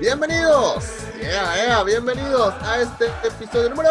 [0.00, 0.84] Bienvenidos,
[1.84, 3.90] bienvenidos a este episodio número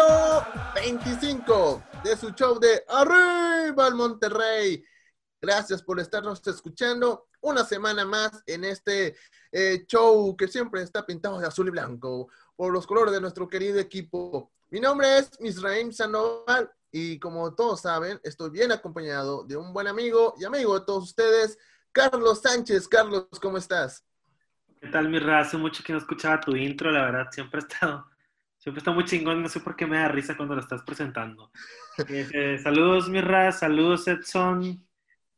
[0.74, 4.84] 25 de su show de Arriba al Monterrey.
[5.40, 9.14] Gracias por estarnos escuchando una semana más en este
[9.52, 13.48] eh, show que siempre está pintado de azul y blanco por los colores de nuestro
[13.48, 14.50] querido equipo.
[14.70, 19.86] Mi nombre es Misraim Sandoval y como todos saben, estoy bien acompañado de un buen
[19.86, 21.58] amigo y amigo de todos ustedes,
[21.92, 22.88] Carlos Sánchez.
[22.88, 24.04] Carlos, ¿cómo estás?
[24.80, 28.10] ¿Qué tal, mi Hace mucho que no escuchaba tu intro, la verdad, siempre ha estado,
[28.56, 31.50] siempre está muy chingón, no sé por qué me da risa cuando lo estás presentando.
[32.08, 33.20] Este, saludos, mi
[33.52, 34.82] saludos, Edson.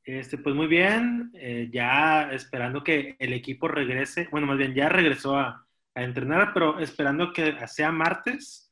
[0.04, 4.88] Este, pues muy bien, eh, ya esperando que el equipo regrese, bueno, más bien ya
[4.88, 8.70] regresó a, a entrenar, pero esperando que sea martes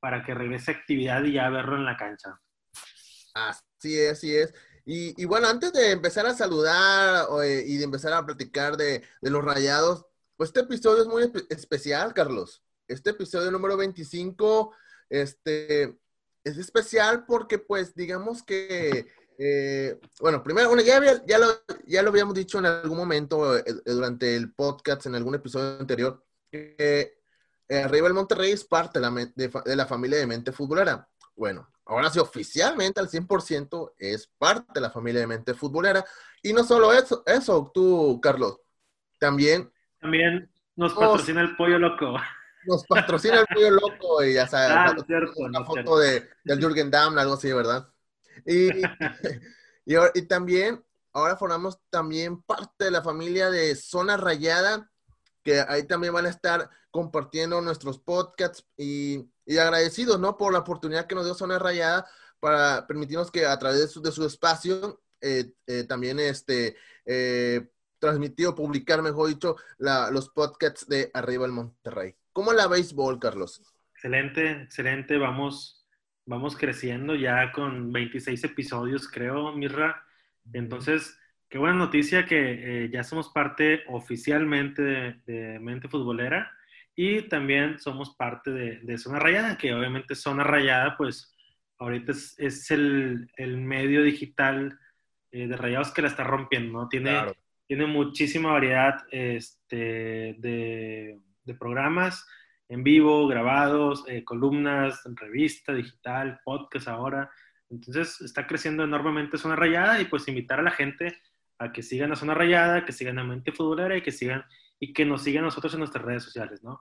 [0.00, 2.40] para que regrese actividad y ya verlo en la cancha.
[3.34, 4.54] Así es, así es.
[4.88, 9.44] Y, bueno, antes de empezar a saludar eh, y de empezar a platicar de, los
[9.44, 10.06] rayados,
[10.36, 12.62] pues este episodio es muy especial, Carlos.
[12.86, 14.72] Este episodio número 25,
[15.10, 15.98] este,
[16.44, 21.46] es especial porque pues digamos que, eh, bueno, primero, ya, ya, lo,
[21.84, 26.24] ya lo habíamos dicho en algún momento eh, durante el podcast, en algún episodio anterior,
[26.48, 27.16] que
[27.68, 31.08] eh, arriba el Monterrey es parte de la, familia de mente futbolera.
[31.36, 36.04] Bueno, ahora sí oficialmente al 100% es parte de la familia de mente futbolera.
[36.42, 38.60] Y no solo eso, eso tú, Carlos,
[39.18, 39.70] también...
[40.00, 42.16] También nos patrocina el Pollo Loco.
[42.66, 44.96] Nos patrocina el Pollo Loco y ya sabes, ah,
[45.36, 47.88] una, foto de, del Jürgen Damm, algo así, ¿verdad?
[48.44, 48.68] Y,
[49.84, 54.90] y, y también, ahora formamos también parte de la familia de Zona Rayada,
[55.42, 60.36] que ahí también van a estar compartiendo nuestros podcasts y, agradecidos, ¿no?
[60.36, 62.06] Por la oportunidad que nos dio Zona Rayada
[62.40, 68.54] para permitirnos que a través de su, espacio eh, eh, también este, eh, transmitir o
[68.54, 72.14] publicar, mejor dicho, los podcasts de Arriba el Monterrey.
[72.32, 73.62] ¿Cómo la béisbol, Carlos?
[73.94, 75.16] Excelente, excelente.
[75.16, 75.86] Vamos,
[76.26, 80.04] vamos creciendo ya con 26 episodios, creo, Mirra.
[80.52, 81.18] Entonces,
[81.48, 84.82] Qué buena noticia que eh, ya somos parte oficialmente
[85.26, 86.50] de, Mente Futbolera
[86.96, 91.30] y también somos parte de, Zona Rayada, que obviamente Zona Rayada, pues
[91.78, 94.78] ahorita es, el, medio digital
[95.30, 96.88] eh, de Rayados que la está rompiendo, ¿no?
[96.88, 97.34] Tiene,
[97.66, 101.20] tiene muchísima variedad este, de,
[101.58, 102.26] programas
[102.68, 107.30] en vivo, grabados, eh, columnas, revista digital, podcast ahora.
[107.68, 111.18] Entonces está creciendo enormemente Zona Rayada y pues invitar a la gente
[111.58, 114.44] a que sigan a Zona Rayada, que sigan a Mente Futbolera y que sigan
[114.78, 116.80] y que nos sigan nosotros en nuestras redes sociales, ¿no?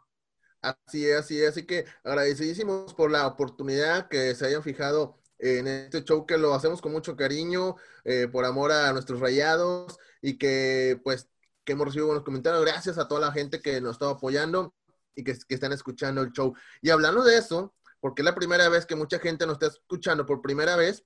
[0.62, 5.68] Así es, así es, así que agradecidísimos por la oportunidad que se hayan fijado en
[5.68, 10.38] este show que lo hacemos con mucho cariño, eh, por amor a nuestros rayados y
[10.38, 11.30] que pues
[11.64, 12.64] que hemos recibido buenos comentarios.
[12.64, 14.74] Gracias a toda la gente que nos está apoyando
[15.16, 16.54] y que, que están escuchando el show.
[16.82, 20.26] Y hablando de eso, porque es la primera vez que mucha gente nos está escuchando
[20.26, 21.04] por primera vez,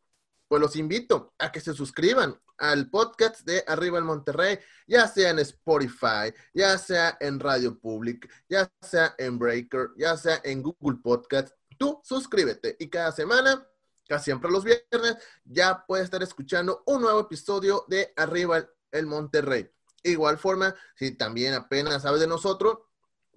[0.50, 5.30] pues los invito a que se suscriban al podcast de Arriba el Monterrey, ya sea
[5.30, 10.98] en Spotify, ya sea en Radio Public, ya sea en Breaker, ya sea en Google
[11.04, 11.54] Podcast.
[11.78, 13.64] Tú suscríbete y cada semana,
[14.08, 19.70] casi siempre los viernes, ya puedes estar escuchando un nuevo episodio de Arriba el Monterrey.
[20.02, 22.80] Igual forma, si también apenas sabes de nosotros,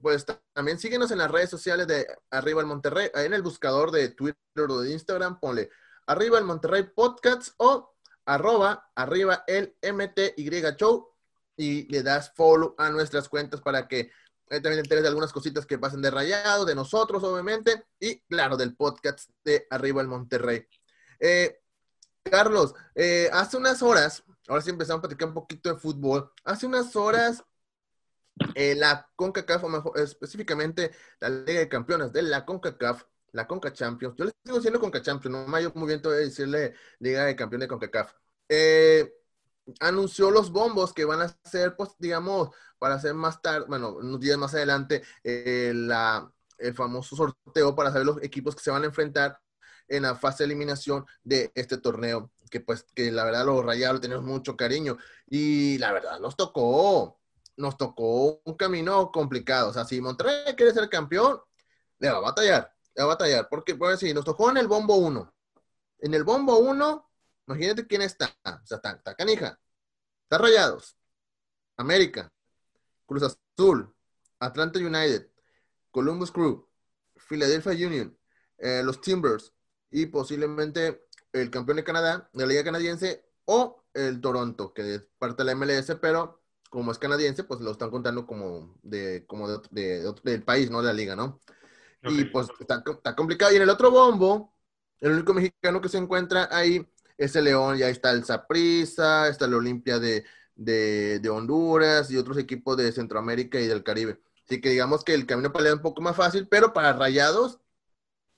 [0.00, 0.24] pues
[0.54, 4.38] también síguenos en las redes sociales de Arriba el Monterrey, en el buscador de Twitter
[4.56, 5.70] o de Instagram, ponle
[6.06, 11.08] arriba el Monterrey Podcast o arroba arriba el MTY Show
[11.56, 14.10] y le das follow a nuestras cuentas para que
[14.48, 18.56] también te enteres de algunas cositas que pasen de rayado, de nosotros obviamente y claro
[18.56, 20.66] del podcast de arriba el Monterrey.
[21.18, 21.60] Eh,
[22.22, 26.66] Carlos, eh, hace unas horas, ahora sí empezamos a platicar un poquito de fútbol, hace
[26.66, 27.42] unas horas
[28.54, 33.73] eh, la CONCACAF, o mejor, específicamente la Liga de Campeones de la CONCACAF, la Conca
[33.73, 34.14] Champions.
[34.17, 37.69] Yo le sigo diciendo Conca Champions, no me muy bien decirle Liga de Campeón de
[37.69, 38.12] CONCACAF.
[38.49, 39.12] Eh,
[39.81, 44.20] anunció los bombos que van a ser, pues, digamos, para hacer más tarde, bueno, unos
[44.20, 48.82] días más adelante, eh, la, el famoso sorteo para saber los equipos que se van
[48.82, 49.40] a enfrentar
[49.88, 54.00] en la fase de eliminación de este torneo, que pues, que la verdad los rayados
[54.00, 54.96] tenemos mucho cariño
[55.26, 57.20] y la verdad nos tocó,
[57.56, 61.40] nos tocó un camino complicado, o sea, si Monterrey quiere ser campeón,
[61.99, 65.34] le va a batallar, a batallar, porque, por decir, nos tocó en el bombo 1.
[66.00, 67.10] En el bombo 1,
[67.46, 68.34] imagínate quién está.
[68.44, 69.58] O sea, está, Canija,
[70.24, 70.96] está Rayados,
[71.76, 72.32] América,
[73.06, 73.94] Cruz Azul,
[74.38, 75.28] Atlanta United,
[75.90, 76.68] Columbus Crew,
[77.16, 78.18] Philadelphia Union,
[78.58, 79.52] eh, los Timbers
[79.90, 85.08] y posiblemente el campeón de Canadá, de la Liga Canadiense, o el Toronto, que es
[85.18, 89.46] parte de la MLS, pero como es canadiense, pues lo están contando como de, como
[89.46, 90.80] de, del país, ¿no?
[90.80, 91.38] De la liga, ¿no?
[92.04, 93.52] Y pues está, está, complicado.
[93.52, 94.52] Y en el otro bombo,
[95.00, 99.44] el único mexicano que se encuentra ahí es el León, ya está el Saprissa, está
[99.44, 100.25] el Olimpia de,
[100.56, 104.19] de, Honduras y otros equipos de Centroamérica y del Caribe.
[104.44, 107.60] Así que digamos que el camino para es un poco más fácil, pero para Rayados,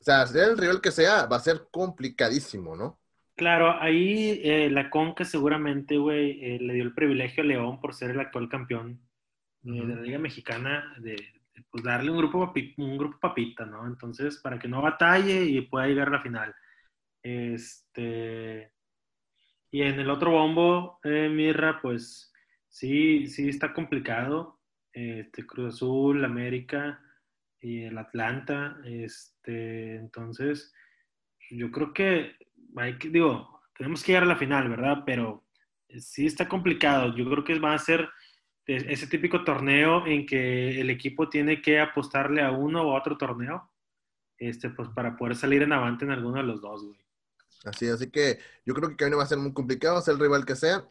[0.00, 3.00] o sea, sea el rival que sea, va a ser complicadísimo, ¿no?
[3.36, 7.94] Claro, ahí eh, la Conca seguramente, güey, eh, le dio el privilegio a León por
[7.94, 9.00] ser el actual campeón
[9.64, 11.16] eh, de la Liga Mexicana de,
[11.70, 13.86] pues, darle un grupo, un grupo papita, ¿no?
[13.86, 16.54] Entonces, para que no batalle y pueda llegar a la final.
[17.22, 18.72] Este,
[19.70, 22.32] y en el otro bombo, Mirra, pues
[22.68, 24.60] sí, sí está complicado.
[24.92, 27.00] Este, Cruz Azul, América
[27.60, 28.78] y el Atlanta.
[28.84, 30.72] Este, entonces,
[31.50, 32.36] yo creo que
[32.76, 35.02] hay que, digo, tenemos que llegar a la final, ¿verdad?
[35.04, 35.44] Pero
[35.98, 37.14] sí está complicado.
[37.16, 38.08] Yo creo que va a ser
[38.66, 43.70] ese típico torneo en que el equipo tiene que apostarle a uno o otro torneo,
[44.38, 46.98] este, pues para poder salir en avante en alguno de los dos, güey.
[47.64, 50.44] Así, así que yo creo que camino va a ser muy complicado, ser el rival
[50.44, 50.86] que sea,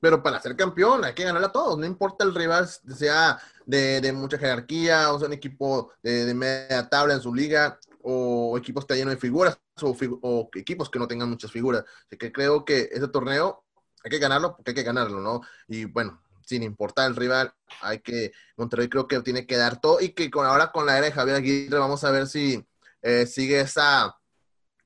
[0.00, 4.12] pero para ser campeón hay que ganar a todos, no importa el rival sea de,
[4.14, 8.84] mucha jerarquía, o sea un equipo de, de, media tabla en su liga, o equipos
[8.84, 11.84] que estén llenos de figuras, o, equipos que no tengan muchas figuras.
[12.06, 13.64] Así que creo que ese torneo
[14.04, 15.40] hay que ganarlo porque hay que ganarlo, ¿no?
[15.68, 16.20] Y bueno,
[16.52, 20.30] sin importar el rival, hay que, Monterrey creo que tiene que dar todo y que
[20.30, 22.62] con ahora con la era de Javier Aguirre vamos a ver si
[23.00, 24.14] eh, sigue esa,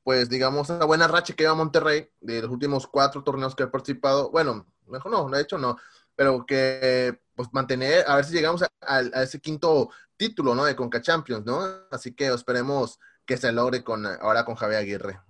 [0.04, 3.70] pues digamos, esa buena racha que lleva Monterrey de los últimos cuatro torneos que ha
[3.70, 4.30] participado.
[4.30, 5.76] Bueno, mejor no, de hecho no,
[6.14, 10.64] pero que pues mantener, a ver si llegamos a, ese quinto título, ¿no?
[10.64, 11.60] De Conca Champions, ¿no?
[11.90, 15.20] Así que esperemos que se logre con ahora con Javier Aguirre.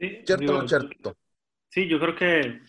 [0.00, 1.14] Sí, ¿Cierto cierto?
[1.68, 2.62] Sí, yo creo que,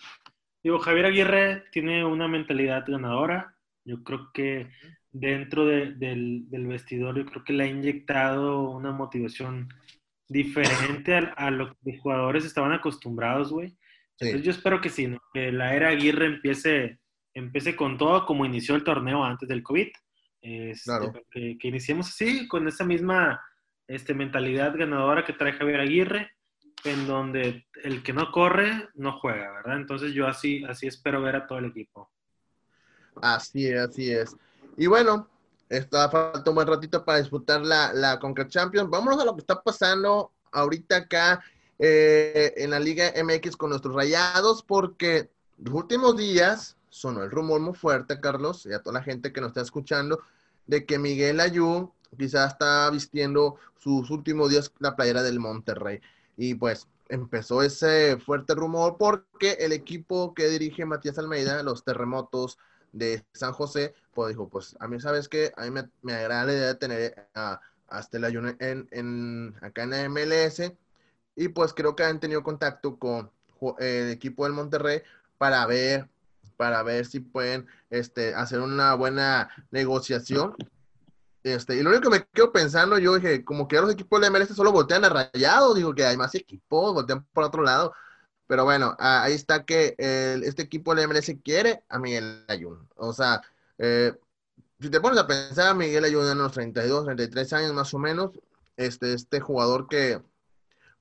[0.63, 3.55] digo, Javier Aguirre tiene una mentalidad ganadora.
[3.85, 4.69] Yo creo que
[5.11, 9.69] dentro del, del, vestidor, yo creo que le ha inyectado una motivación
[10.27, 13.75] diferente a, lo que los jugadores estaban acostumbrados, güey.
[14.19, 16.99] Entonces yo espero que sí, que la era Aguirre empiece,
[17.33, 19.87] empiece con todo como inició el torneo antes del COVID.
[20.41, 21.13] Este, claro.
[21.31, 23.41] que, que, iniciemos así, con esa misma
[23.87, 26.31] este, mentalidad ganadora que trae Javier Aguirre,
[26.83, 29.77] en donde el que no corre no juega, ¿verdad?
[29.77, 32.09] Entonces yo así, así espero ver a todo el equipo.
[33.21, 34.35] Así es, así es.
[34.77, 35.27] Y bueno,
[35.67, 38.89] está falta un buen ratito para disputar la, la Conca Champions.
[38.89, 41.43] Vámonos a lo que está pasando ahorita acá
[41.77, 47.61] eh, en la Liga MX con nuestros rayados, porque los últimos días sonó el rumor
[47.61, 50.21] muy fuerte, Carlos, y a toda la gente que nos está escuchando,
[50.65, 56.01] de que Miguel Ayú quizás está vistiendo sus últimos días la playera del Monterrey.
[56.39, 62.57] Y pues empezó ese fuerte rumor porque el equipo que dirige Matías Almeida, los terremotos
[62.93, 66.53] de San José, pues dijo, pues a mí sabes que a mí me, agrada la
[66.53, 67.59] idea de tener a,
[67.89, 70.71] a Stella en, en, acá en la MLS
[71.35, 73.29] y pues creo que han tenido contacto con
[73.79, 75.01] el equipo del Monterrey
[75.37, 76.07] para ver
[76.55, 80.55] para ver si pueden este, hacer una buena negociación
[81.43, 84.29] este, y lo único que me quedo pensando, yo dije, como que los equipos de
[84.29, 87.93] MLS solo voltean a rayado, digo que hay más equipos, voltean por otro lado.
[88.47, 92.89] Pero bueno, ahí está que este equipo de MLS quiere a Miguel Ayun.
[92.95, 93.41] O sea,
[93.77, 94.13] eh,
[94.79, 98.31] si te pones a pensar, Miguel Ayun en unos 32, 33 años más o menos,
[98.75, 100.21] este, este jugador que,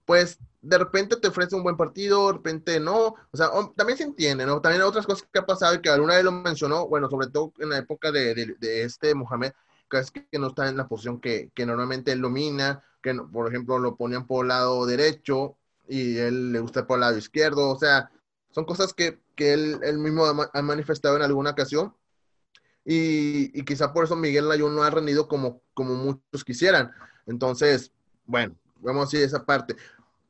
[0.04, 4.04] pues, de repente te ofrece un buen partido, de repente no, o sea, también se
[4.04, 4.61] entiende, ¿no?
[4.61, 7.28] También hay otras cosas que ha pasado y que alguna vez lo mencionó, bueno, sobre
[7.28, 9.52] todo en la época de, de este Mohamed,
[9.88, 14.26] que no está en la posición que, normalmente él domina, que por ejemplo lo ponían
[14.26, 15.57] por el lado derecho
[15.88, 18.11] y él le gusta por el lado izquierdo, o sea,
[18.50, 21.95] son cosas que, él, mismo ha manifestado en alguna ocasión
[22.90, 26.90] y, quizá por eso Miguel Layún no ha rendido como, como muchos quisieran.
[27.26, 27.92] Entonces,
[28.25, 29.76] bueno, vamos a decir esa parte.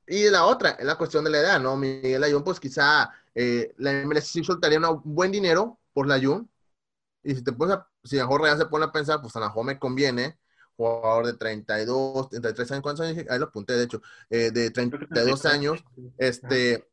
[0.08, 1.76] Y la otra, es la cuestión de la edad, ¿no?
[1.76, 6.50] Miguel Layún, pues quizá eh, la MLS sí soltaría un buen dinero por Layún,
[7.22, 9.40] y si te pones a, si a Jorge ya se pone a pensar, pues a
[9.40, 10.38] la me conviene,
[10.76, 13.24] jugador de 32, 33 años, ¿cuántos años?
[13.28, 15.84] Ahí lo apunté, de hecho, eh, de 32 años,
[16.16, 16.88] este,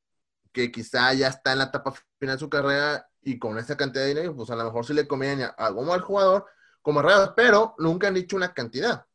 [0.52, 4.04] que quizá ya está en la etapa final de su carrera y con esa cantidad
[4.04, 6.46] de dinero, pues a lo mejor sí le conviene algo al jugador
[6.82, 9.06] como Rayados, pero nunca han dicho una cantidad.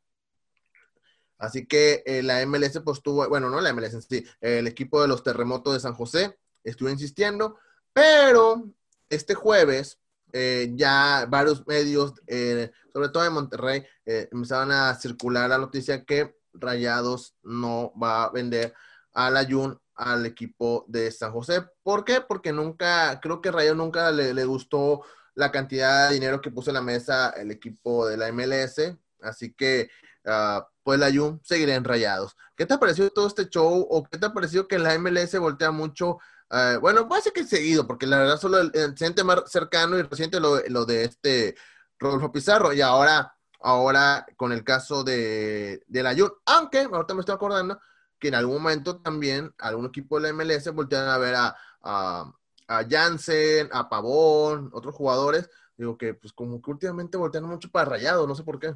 [1.37, 5.01] Así que eh, la MLS pues tuvo, bueno, no la MLS en sí, el equipo
[5.01, 7.57] de los terremotos de San José estuvo insistiendo,
[7.93, 8.69] pero
[9.09, 10.00] este jueves
[10.33, 16.05] eh, ya varios medios, eh, sobre todo en Monterrey, eh, empezaban a circular la noticia
[16.05, 18.73] que Rayados no va a vender
[19.13, 21.63] a la Jun al equipo de San José.
[21.83, 22.21] ¿Por qué?
[22.21, 25.03] Porque nunca, creo que Rayo nunca le, le, gustó
[25.35, 28.97] la cantidad de dinero que puso en la mesa el equipo de la MLS.
[29.21, 29.89] Así que,
[30.25, 32.35] uh, pues la Jun seguirá en Rayados.
[32.55, 33.85] ¿Qué te ha parecido todo este show?
[33.89, 36.17] ¿O qué te ha parecido que la MLS voltea mucho?
[36.51, 40.01] Uh, bueno, puede ser que seguido, porque la verdad solo el, el más cercano y
[40.01, 41.55] reciente lo, lo de este
[41.97, 42.73] Rodolfo Pizarro.
[42.73, 46.29] Y ahora, ahora con el caso de, de la Jun.
[46.45, 47.79] Aunque, ahorita me estoy acordando,
[48.19, 52.33] que en algún momento también algún equipo de la MLS voltean a ver a, a,
[52.67, 55.49] a Jansen, a Pavón, otros jugadores.
[55.77, 58.75] Digo que, pues, como que últimamente voltean mucho para rayado, no sé por qué.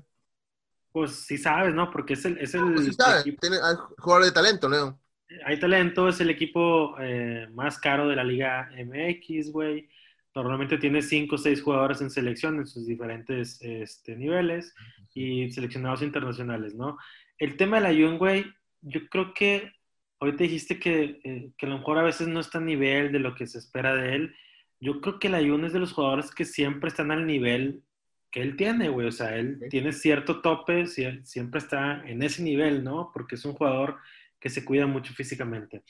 [0.93, 1.91] Pues sí sabes, ¿no?
[1.91, 2.37] Porque es el.
[2.37, 3.41] Es el pues sí sabes, equipo...
[3.41, 4.97] tiene hay jugadores de talento, ¿no?
[5.45, 9.89] Hay talento, es el equipo eh, más caro de la Liga MX, güey.
[10.35, 14.75] Normalmente tiene cinco o seis jugadores en selección en sus diferentes este, niveles
[15.13, 16.97] y seleccionados internacionales, ¿no?
[17.37, 18.45] El tema de la Jun, güey,
[18.81, 19.71] yo creo que
[20.19, 23.11] hoy te dijiste que, eh, que, a lo mejor a veces no está a nivel
[23.11, 24.35] de lo que se espera de él.
[24.79, 27.83] Yo creo que el Ayun es de los jugadores que siempre están al nivel
[28.31, 29.07] que él tiene, güey.
[29.07, 29.69] O sea, él sí.
[29.69, 33.11] tiene cierto tope, siempre está en ese nivel, ¿no?
[33.13, 33.97] Porque es un jugador
[34.45, 35.81] que se cuida mucho físicamente.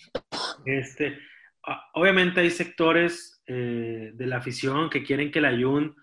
[0.66, 1.20] Este,
[1.94, 5.94] obviamente hay sectores eh, de la afición que quieren que el Ayun...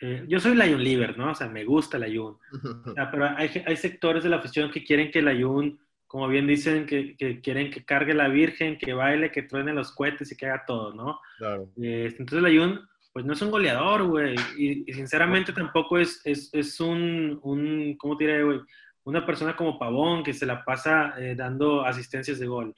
[0.00, 1.32] Eh, yo soy Lion Liver, ¿no?
[1.32, 2.38] O sea, me gusta el Ayun.
[2.86, 6.28] O sea, pero hay, hay sectores de la afición que quieren que el Ayun como
[6.28, 10.32] bien dicen, que, que, quieren que cargue la Virgen, que baile, que truene los cohetes
[10.32, 11.20] y que haga todo, ¿no?
[11.36, 11.68] Claro.
[11.76, 16.22] Eh, entonces el Ayun, pues no es un goleador, güey, y, y, sinceramente tampoco es,
[16.24, 18.60] es, es un, un, ¿cómo te diré, güey?
[19.08, 22.76] Una persona como Pavón que se la pasa eh, dando asistencias de gol.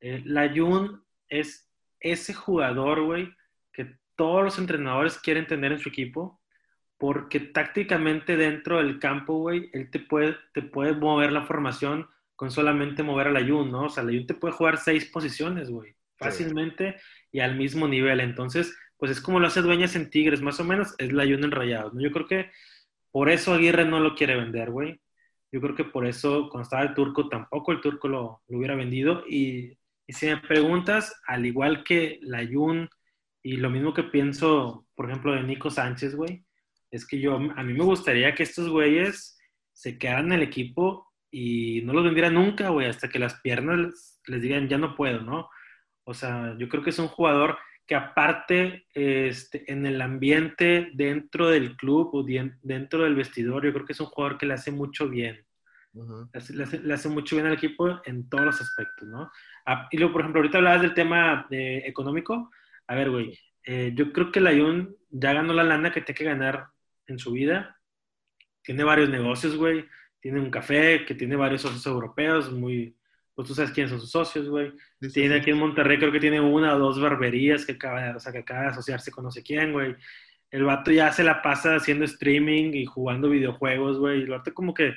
[0.00, 3.34] Eh, la Ayun es ese jugador, güey,
[3.72, 6.40] que todos los entrenadores quieren tener en su equipo,
[6.98, 12.52] porque tácticamente dentro del campo, güey, él te puede, te puede mover la formación con
[12.52, 13.86] solamente mover al Ayun, ¿no?
[13.86, 17.38] O sea, el Ayun te puede jugar seis posiciones, güey, fácilmente sí.
[17.38, 18.20] y al mismo nivel.
[18.20, 21.42] Entonces, pues es como lo hace Dueñas en Tigres, más o menos, es la Ayun
[21.42, 22.00] en Rayados, ¿no?
[22.00, 22.52] Yo creo que
[23.10, 25.00] por eso Aguirre no lo quiere vender, güey.
[25.52, 28.74] Yo creo que por eso, cuando estaba el turco, tampoco el turco lo, lo hubiera
[28.74, 29.24] vendido.
[29.28, 29.78] Y,
[30.08, 32.88] si me preguntas, al igual que la Ayun
[33.42, 36.44] y lo mismo que pienso, por ejemplo, de Nico Sánchez, güey,
[36.90, 39.38] es que yo, a mí me gustaría que estos güeyes
[39.72, 43.78] se quedaran en el equipo y no los vendiera nunca, güey, hasta que las piernas
[43.78, 45.48] les, les, digan ya no puedo, ¿no?
[46.04, 47.58] O sea, yo creo que es un jugador
[47.92, 52.24] que aparte este, en el ambiente dentro del club o
[52.62, 55.44] dentro del vestidor, yo creo que es un jugador que le hace mucho bien.
[55.92, 56.30] Uh -huh.
[56.32, 59.30] le, hace, le, hace, le, hace, mucho bien al equipo en todos los aspectos, ¿no?
[59.66, 62.50] Ah, y luego, por ejemplo, ahorita hablabas del tema de, económico.
[62.86, 66.16] A ver, güey, eh, yo creo que la Jun ya ganó la lana que tiene
[66.16, 66.68] que ganar
[67.08, 67.78] en su vida.
[68.62, 69.84] Tiene varios negocios, güey
[70.22, 72.96] tiene un café que tiene varios socios europeos, muy,
[73.34, 74.72] pues tú sabes quiénes son sus socios, güey.
[75.00, 78.16] Sí, tiene sí, aquí en Monterrey, creo que tiene una o dos barberías que acaba,
[78.16, 79.96] o sea, que acaba de asociarse con no sé quién, güey.
[80.50, 84.22] El vato ya se la pasa haciendo streaming y jugando videojuegos, güey.
[84.22, 84.94] El vato como que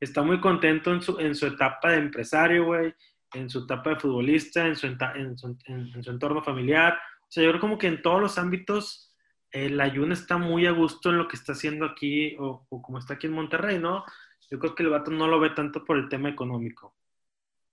[0.00, 2.94] está muy contento en su, en su etapa de empresario, güey,
[3.32, 6.98] en su etapa de futbolista, en su, en su, en, su entorno familiar.
[7.22, 9.14] O sea, yo creo como que en todos los ámbitos
[9.50, 12.98] el Ayun está muy a gusto en lo que está haciendo aquí o, o como
[12.98, 14.04] está aquí en Monterrey, ¿no?
[14.50, 16.94] Yo creo que el vato no lo ve tanto por el tema económico.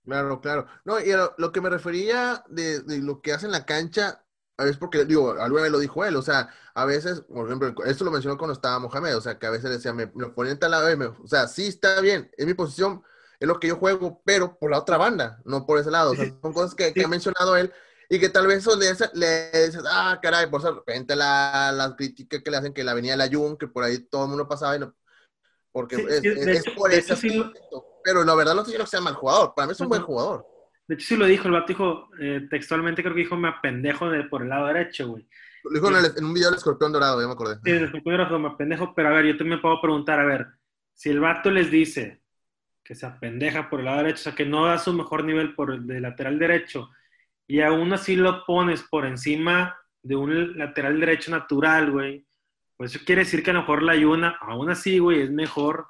[0.06, 0.66] Claro, claro.
[0.84, 4.24] No, y lo, lo que me refería de, de, lo que hace en la cancha,
[4.56, 7.74] a veces porque, digo, alguna vez lo dijo él, o sea, a veces, por ejemplo,
[7.84, 10.60] esto lo mencionó cuando estaba Mohamed, o sea, que a veces decía, me, me ponen
[10.60, 13.02] tal lado, me, o sea, sí está bien, es mi posición,
[13.40, 16.12] es lo que yo juego, pero por la otra banda, no por ese lado.
[16.12, 17.72] O sea, son cosas que, que ha mencionado él
[18.08, 21.72] y que tal vez eso le, le dices, ah, caray, por eso de repente la,
[21.74, 24.28] la crítica que le hacen que la venía la Jun, que por ahí todo el
[24.28, 24.94] mundo pasaba y no,
[25.72, 27.52] porque sí, es, sí, es, hecho, por eso sí lo...
[28.06, 29.88] pero la verdad no estoy diciendo que sea mal jugador, para mí es un uh
[29.88, 29.90] -huh.
[29.90, 30.46] buen jugador.
[30.86, 34.08] De hecho sí lo dijo, el vato dijo, eh, textualmente creo que dijo, me apendejo
[34.08, 35.28] de, por el lado derecho, güey.
[35.64, 37.56] Lo dijo en, el, en, un video del escorpión dorado, ya me acordé.
[37.64, 40.24] Sí, el escorpión dorado me apendejo, pero a ver, yo también me puedo preguntar, a
[40.24, 40.46] ver,
[40.94, 42.22] si el vato les dice
[42.84, 45.56] que se apendeja por el lado derecho, o sea, que no da su mejor nivel
[45.56, 46.88] por el de lateral derecho,
[47.48, 52.24] y aún así lo pones por encima de un lateral derecho natural, güey,
[52.76, 55.88] pues eso quiere decir que a lo mejor la Yuna, aún así, güey, es mejor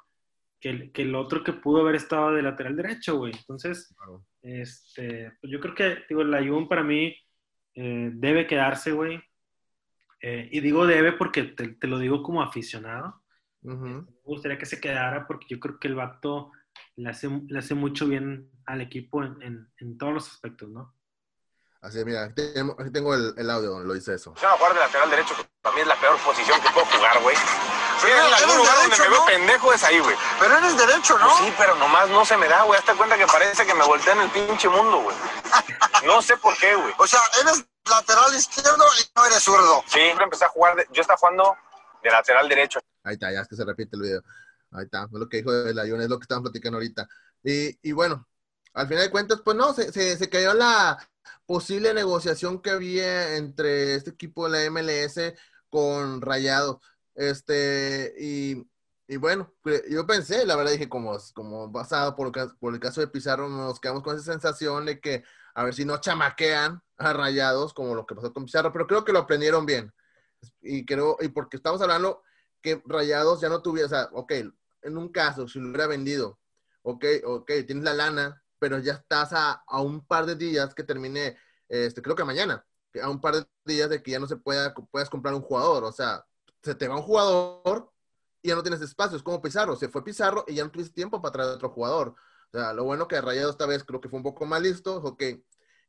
[0.59, 3.33] que el, que el, otro que pudo haber estado de lateral derecho, güey.
[3.33, 4.25] Entonces, claro.
[4.41, 7.15] este, pues yo creo que, digo, la Yun para mí
[7.75, 9.21] eh, debe quedarse, güey.
[10.21, 13.21] Eh, y digo debe porque te, te, lo digo como aficionado.
[13.61, 14.05] Uh -huh.
[14.05, 16.51] Me gustaría que se quedara porque yo creo que el vato
[16.95, 20.96] le hace, le hace mucho bien al equipo en, en, en todos los aspectos, ¿no?
[21.81, 24.33] Así, mira, aquí tengo, aquí tengo el, el, audio donde lo dice eso.
[24.41, 26.85] Yo a jugar de lateral derecho, que para mí es la peor posición que puedo
[26.87, 27.35] jugar, güey.
[28.01, 30.15] Si en algún lugar donde me veo pendejo es ahí, güey.
[30.39, 31.27] Pero eres derecho, ¿no?
[31.27, 32.79] Pues sí, pero nomás no se me da, güey.
[32.79, 35.15] Hazte cuenta que parece que me volteé en el pinche mundo, güey.
[36.05, 36.93] No sé por qué, güey.
[36.97, 39.83] O sea, eres lateral izquierdo y no eres zurdo.
[39.87, 41.55] Sí, yo empecé a jugar, de, yo estaba jugando
[42.03, 42.79] de lateral derecho.
[43.03, 44.21] Ahí está, ya es que se repite el video.
[44.71, 47.07] Ahí está, fue lo que dijo el ayun, es lo que estaban platicando ahorita.
[47.43, 48.27] Y, y bueno,
[48.73, 50.97] al final de cuentas, pues no, se, se, se cayó la
[51.47, 55.33] posible negociación que había entre este equipo de la MLS
[55.69, 56.81] con Rayado.
[57.15, 58.67] Este, y,
[59.07, 59.51] y, bueno,
[59.89, 62.31] yo pensé, la verdad dije, como, como basado por,
[62.73, 65.23] el caso de Pizarro, nos quedamos con esa sensación de que
[65.55, 69.03] a ver si no chamaquean a Rayados, como lo que pasó con Pizarro, pero creo
[69.03, 69.91] que lo aprendieron bien.
[70.61, 72.21] Y creo, y porque estamos hablando
[72.61, 74.33] que Rayados ya no tuviera, o sea, ok,
[74.83, 76.39] en un caso, si lo hubiera vendido,
[76.83, 80.83] ok, ok, tienes la lana, pero ya estás a, a un par de días que
[80.83, 81.37] termine,
[81.67, 82.65] este, creo que mañana,
[83.01, 85.83] a un par de días de que ya no se pueda, puedas comprar un jugador,
[85.83, 86.25] o sea,
[86.63, 87.91] se te va un jugador
[88.41, 90.93] y ya no tienes espacio, es como Pizarro, se fue Pizarro y ya no tuviste
[90.93, 92.15] tiempo para traer otro jugador.
[92.53, 94.97] O sea, lo bueno que Rayado esta vez creo que fue un poco más listo,
[94.97, 95.23] ok,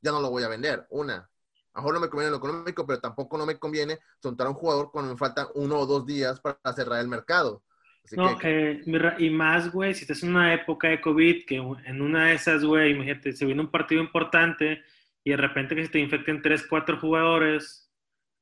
[0.02, 1.30] ya no lo voy a vender, una.
[1.72, 4.56] A mejor no me conviene lo económico, pero tampoco no me conviene soltar a un
[4.56, 7.62] jugador cuando me faltan uno o dos días para cerrar el mercado.
[8.08, 8.70] Así no, que...
[8.70, 12.34] eh, y más, güey, si estás en una época de COVID, que en una de
[12.34, 14.82] esas, güey, imagínate, se viene un partido importante
[15.22, 17.92] y de repente que se te infecten tres, cuatro jugadores,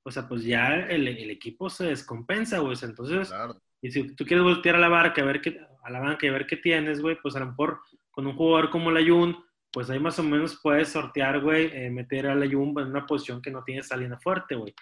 [0.04, 2.76] o sea, pues ya el, el equipo se descompensa, güey.
[2.80, 3.60] Entonces, claro.
[3.82, 6.28] y si tú quieres voltear a la barca, a ver qué, a la banca y
[6.28, 7.80] a ver qué tienes, güey, pues a lo mejor
[8.12, 9.36] con un jugador como la Jun,
[9.72, 13.04] pues ahí más o menos puedes sortear, güey, eh, meter a la Jun en una
[13.04, 14.72] posición que no tiene salida fuerte, güey.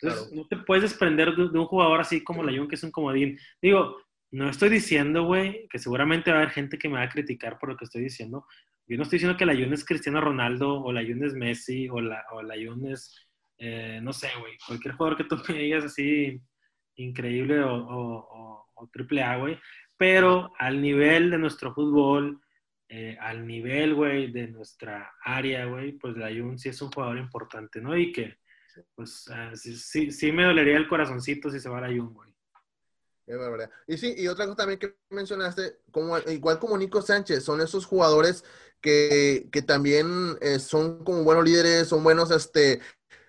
[0.00, 0.42] Entonces, claro.
[0.42, 2.90] no te puedes desprender de, de, un jugador así como la Jun, que es un
[2.90, 3.38] comodín.
[3.60, 3.98] Digo,
[4.32, 7.58] no estoy diciendo, güey, que seguramente va a haber gente que me va a criticar
[7.58, 8.46] por lo que estoy diciendo.
[8.88, 11.88] Yo no estoy diciendo que la Jun es Cristiano Ronaldo o la Jun es Messi
[11.88, 13.14] o la, o la Jun es,
[13.58, 16.40] eh, no sé, güey, cualquier jugador que tú me digas así
[16.96, 19.58] increíble o, o, o triple A, güey.
[19.96, 22.40] Pero al nivel de nuestro fútbol,
[22.88, 27.18] eh, al nivel, güey, de nuestra área, güey, pues la Jun sí es un jugador
[27.18, 27.96] importante, ¿no?
[27.96, 28.36] Y que,
[28.94, 32.31] pues, uh, sí, sí, sí, me dolería el corazoncito si se va la Jun, güey.
[33.86, 37.86] Y sí, y otra cosa también que mencionaste, como, igual como Nico Sánchez, son esos
[37.86, 38.44] jugadores
[38.80, 42.80] que, que también eh, son como buenos líderes, son buenos, este,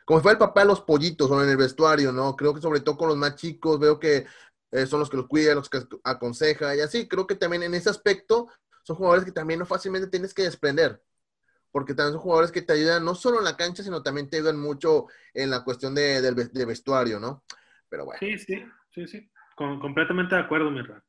[0.06, 2.36] como fue el papá de los pollitos o en el vestuario, ¿no?
[2.36, 4.26] Creo que sobre todo con los más chicos, veo que
[4.72, 7.08] eh, son los que los cuidan, los que aconseja y así.
[7.08, 8.48] Creo que también en ese aspecto
[8.84, 11.02] son jugadores que también no fácilmente tienes que desprender.
[11.72, 14.38] Porque también son jugadores que te ayudan no solo en la cancha, sino también te
[14.38, 17.44] ayudan mucho en la cuestión de, de, de vestuario, ¿no?
[17.90, 18.20] Pero bueno.
[18.20, 19.32] Sí, sí, sí, sí.
[19.56, 21.04] Con, completamente de acuerdo, mi Ra.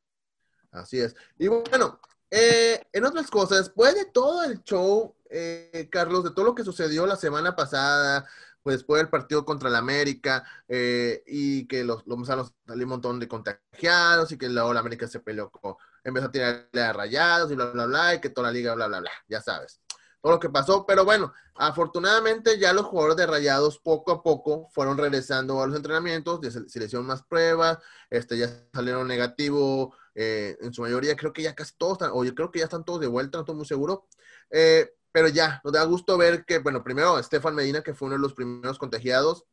[0.71, 1.15] Así es.
[1.37, 6.45] Y bueno, eh, en otras cosas, después de todo el show, eh, Carlos, de todo
[6.45, 8.27] lo que sucedió la semana pasada,
[8.61, 13.19] pues después del partido contra el América, eh, y que los, los salió un montón
[13.19, 17.55] de contagiados, y que la América se peleó con, empezó a tirarle a rayados, y
[17.55, 19.79] bla, bla, bla, y que toda la liga, bla, bla, bla, ya sabes
[20.25, 24.67] todo lo que pasó, pero bueno, afortunadamente ya los jugadores de Rayados poco a poco
[24.71, 27.77] fueron regresando a los entrenamientos, se les hicieron más pruebas,
[28.09, 32.25] este, ya salieron negativos, eh, en su mayoría creo que ya casi todos están, o
[32.25, 34.07] yo creo que ya están todos de vuelta, no estoy muy seguro,
[34.49, 38.15] eh, pero ya, nos da gusto ver que, bueno, primero Estefan Medina, que fue uno
[38.15, 39.45] de los primeros contagiados,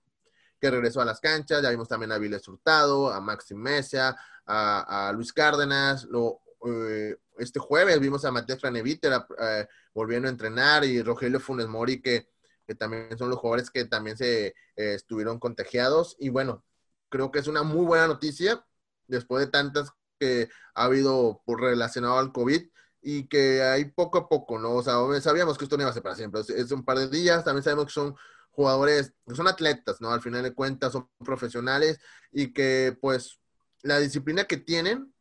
[0.58, 5.08] que regresó a las canchas, ya vimos también a Viles Hurtado, a Maxim Mesa, a,
[5.08, 10.85] a Luis Cárdenas, lo, eh, este jueves vimos a Matías Franeviter eh, volviendo a entrenar
[10.85, 12.29] y Rogelio Funes Mori, que,
[12.66, 16.16] que, también son los jugadores que también se eh, estuvieron contagiados.
[16.18, 16.64] Y bueno,
[17.09, 18.64] creo que es una muy buena noticia
[19.07, 22.62] después de tantas que ha habido relacionado al COVID
[23.03, 24.75] y que hay poco a poco, ¿no?
[24.77, 27.09] O sea, sabíamos que esto no iba a ser para siempre, es, un par de
[27.09, 28.14] días, también sabemos que son
[28.53, 30.11] jugadores, son atletas, ¿no?
[30.12, 31.98] Al final de cuentas son profesionales
[32.31, 33.40] y que pues
[33.83, 35.12] la disciplina que tienen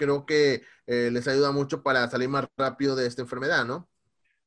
[0.00, 3.88] creo que eh, les ayuda mucho para salir más rápido de esta enfermedad, ¿no?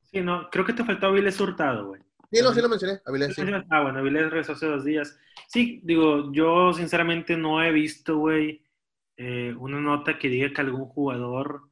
[0.02, 2.02] Sí, no, creo que te faltó Avilés Hurtado, güey.
[2.32, 3.42] Sí, no, sí lo mencioné, Avilés, sí.
[3.70, 5.16] Ah, bueno, Avilés regresó hace dos días.
[5.46, 8.64] Sí, digo, yo sinceramente no he visto, güey,
[9.16, 11.68] eh, una nota que diga que algún jugador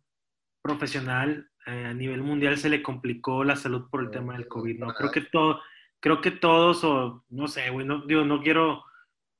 [0.62, 4.46] profesional eh, a nivel mundial se le complicó la salud por el no, tema del
[4.46, 4.94] COVID, ¿no?
[4.94, 5.60] Creo que todo,
[5.98, 8.84] creo que todos, o no sé, güey, no, digo, no quiero,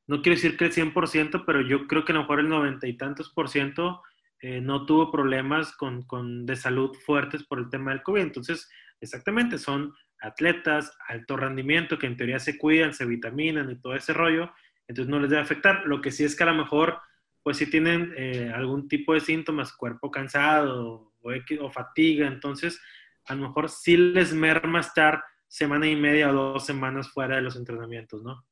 [0.08, 2.88] no quiero decir que el 100%, pero yo creo que a lo mejor el noventa
[2.88, 4.02] y tantos por ciento
[4.42, 8.20] eh, no tuvo problemas con, con, de salud fuertes por el tema del COVID.
[8.20, 8.68] Entonces,
[9.00, 14.12] exactamente, son atletas, alto rendimiento, que en teoría se cuidan, se vitaminan y todo ese
[14.12, 14.52] rollo,
[14.88, 15.82] entonces no les debe afectar.
[15.86, 16.98] Lo que sí es que a lo mejor,
[17.44, 22.80] pues si tienen eh, algún tipo de síntomas, cuerpo cansado o, o, fatiga, entonces
[23.26, 27.42] a lo mejor sí les merma estar semana y media o dos semanas fuera de
[27.42, 28.44] los entrenamientos, ¿no?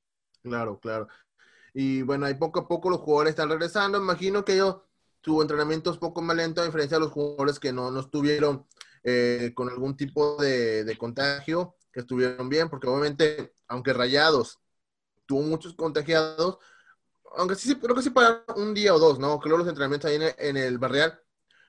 [0.43, 1.09] Claro, claro.
[1.75, 3.99] Y bueno, ahí poco a poco los jugadores están regresando.
[3.99, 4.77] Imagino que ellos,
[5.23, 8.67] su entrenamiento es poco más lento a diferencia de los jugadores que no, no estuvieron
[9.03, 14.59] eh, con algún tipo de, contagio, que estuvieron bien, porque obviamente, aunque Rayados
[15.27, 16.59] tuvo muchos contagiados,
[17.37, 19.39] aunque sí, creo que sí para un día o dos, ¿no?
[19.41, 21.21] Creo los entrenamientos ahí en el, en el barrial,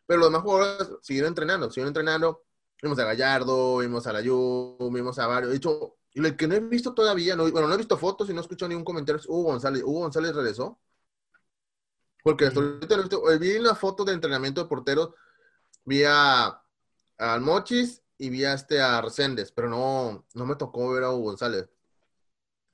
[0.06, 2.44] pero los demás jugadores siguieron entrenando, siguieron entrenando.
[2.82, 5.52] Vimos a Gallardo, vimos a Layú, vimos a varios.
[5.52, 8.30] De hecho, y el que no he visto todavía, no, bueno, no he visto fotos
[8.30, 9.84] y no he escuchado ningún comentario, es Hugo González.
[9.84, 10.80] Hugo González regresó.
[12.24, 15.14] Porque hasta ahorita visto, vi una foto de entrenamiento de porteros,
[15.86, 16.62] vi a,
[17.18, 21.08] al Mochis y vi a este a Reséndez, pero no, no me tocó ver a
[21.08, 21.70] González.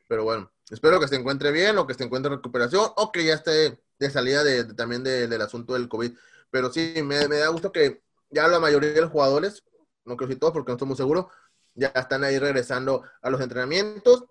[0.07, 3.25] Pero bueno, espero que se encuentre bien o que se encuentre en recuperación o que
[3.25, 6.13] ya esté de salida de, también de, del asunto del COVID.
[6.51, 9.63] Pero sí, me, me, da gusto que ya la mayoría de los jugadores,
[10.05, 11.29] no creo si todos porque no estoy muy seguro,
[11.73, 14.25] ya están ahí regresando a los entrenamientos,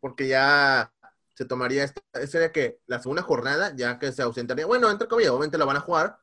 [0.00, 0.93] porque ya
[1.34, 5.32] se tomaría, esta, sería que la segunda jornada, ya que se ausentaría, bueno, entre comillas,
[5.32, 6.18] obviamente la van a jugar,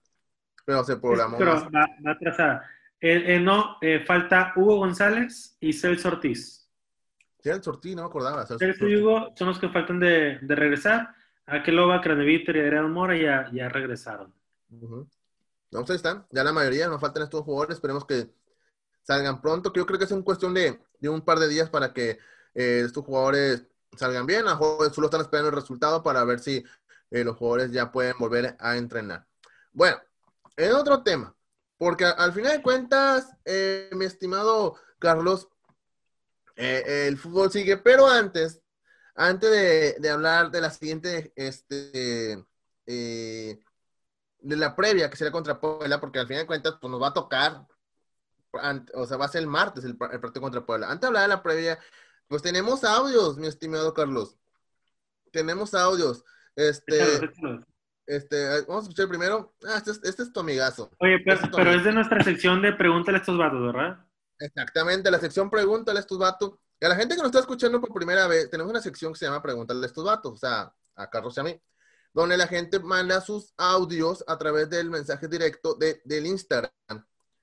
[0.65, 1.37] pero se programó.
[1.37, 1.65] Pero más.
[1.65, 2.69] va, va atrasada.
[2.99, 6.69] Eh, eh, no, eh, falta Hugo González y Celso Ortiz.
[7.41, 8.45] Celso Ortiz, no me acordaba.
[8.45, 11.13] Celso, y Hugo son los que faltan de, de regresar.
[11.45, 14.33] Akeloba, Craneviter y Adrián Mora ya, ya regresaron.
[14.69, 15.09] Uh -huh.
[15.71, 16.25] No, pues ahí están.
[16.31, 17.75] Ya la mayoría, nos faltan estos jugadores.
[17.75, 18.29] Esperemos que
[19.01, 21.69] salgan pronto, que yo creo que es en cuestión de, de un par de días
[21.69, 22.19] para que
[22.53, 23.65] estos jugadores
[23.97, 24.47] salgan bien.
[24.47, 26.63] A solo están esperando el resultado para ver si
[27.11, 29.27] eh, los jugadores ya pueden volver a entrenar.
[29.71, 29.97] Bueno,
[30.57, 31.35] en otro tema,
[31.77, 35.49] porque al final de cuentas, eh, mi estimado Carlos,
[36.55, 38.61] eh, el fútbol sigue, pero antes,
[39.15, 39.49] antes
[39.99, 42.45] de, hablar de la siguiente, este,
[42.85, 43.57] de
[44.41, 47.13] la previa que será contra Puebla, porque al final de cuentas pues, nos va a
[47.13, 47.65] tocar
[48.93, 50.87] o sea, va a ser el martes el, el, partido contra Puebla.
[50.87, 51.79] Antes de hablar de la previa,
[52.31, 54.37] pues tenemos audios, mi estimado Carlos.
[55.33, 56.23] Tenemos audios.
[56.55, 57.29] Este,
[58.07, 59.53] este, vamos a escuchar primero.
[59.67, 60.89] Ah, este, es, este es tu amigazo.
[60.99, 64.05] Oye, pero, este es, pero es de nuestra sección de Pregúntale a estos vatos, ¿verdad?
[64.39, 66.53] Exactamente, la sección Pregúntale a estos vatos.
[66.79, 69.19] Y a la gente que nos está escuchando por primera vez, tenemos una sección que
[69.19, 71.61] se llama Pregúntale a estos vatos, o sea, a Carlos y a mí,
[72.13, 76.71] donde la gente manda sus audios a través del mensaje directo de, del Instagram.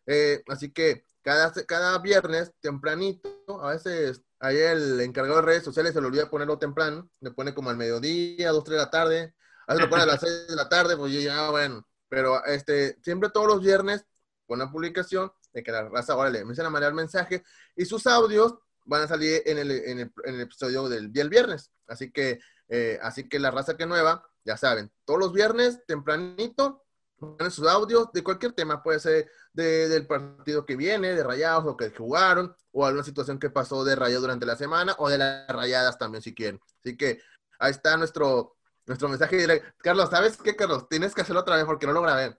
[0.06, 3.28] Eh, así que cada, cada viernes, tempranito,
[3.62, 7.54] a veces ahí el encargado de redes sociales se le olvida ponerlo temprano, le pone
[7.54, 9.34] como al mediodía, dos, tres de la tarde,
[9.66, 12.98] a veces lo pone a las seis de la tarde, pues ya, bueno, pero este,
[13.02, 14.06] siempre todos los viernes
[14.46, 17.42] pone una publicación de que la raza ahora le empiezan a mandar mensajes
[17.76, 21.22] y sus audios van a salir en el, en el, en el episodio del día
[21.22, 21.70] el viernes.
[21.86, 26.86] Así que, eh, así que la raza que nueva, ya saben, todos los viernes, tempranito,
[27.18, 31.66] ponen sus audios de cualquier tema, puede ser de, del partido que viene, de rayados,
[31.66, 35.18] o que jugaron, o alguna situación que pasó de rayados durante la semana, o de
[35.18, 36.60] las rayadas también, si quieren.
[36.80, 37.20] Así que
[37.58, 39.62] ahí está nuestro, nuestro mensaje.
[39.78, 40.88] Carlos, ¿sabes qué, Carlos?
[40.88, 42.38] Tienes que hacerlo otra vez porque no lo grabé.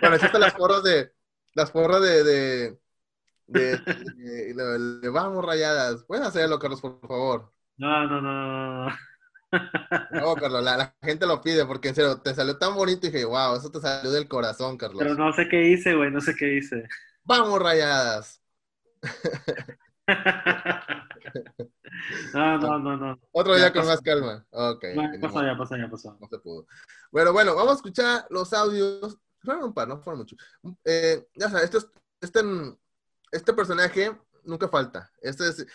[0.00, 1.12] bueno, están las porras de,
[1.54, 2.78] las porras de, de,
[3.46, 6.04] de, vamos rayadas.
[6.04, 7.52] Puedes hacerlo, Carlos, por favor.
[7.76, 9.11] No, no, no.
[10.10, 13.10] No, Carlos, la, la, gente lo pide porque en serio, te salió tan bonito y
[13.10, 15.02] dije, wow, eso te salió del corazón, Carlos.
[15.02, 16.88] Pero no sé qué hice, güey, no sé qué hice.
[17.24, 18.42] Vamos, rayadas.
[22.34, 23.20] no, no, no, no.
[23.32, 23.92] Otro día ya con pasó.
[23.92, 24.46] más calma.
[24.50, 24.84] Ok.
[24.94, 26.16] Bueno, pasó, ya pasó, ya pasó.
[26.20, 26.66] No se pudo.
[27.10, 29.18] Bueno, bueno, vamos a escuchar los audios.
[29.40, 30.36] Fueron un par, no fueron mucho.
[30.84, 31.78] Eh, ya sabes, este,
[32.20, 32.40] este,
[33.32, 35.10] este personaje nunca falta.
[35.20, 35.66] Este es,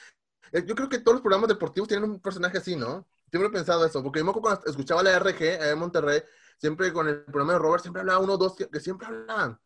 [0.52, 3.08] eh, yo creo que todos los programas deportivos tienen un personaje así, ¿no?
[3.30, 6.22] Siempre he pensado eso, porque yo me acuerdo cuando escuchaba la RG en Monterrey,
[6.58, 9.60] siempre con el programa de Robert, siempre hablaba uno dos que, que, siempre hablaban.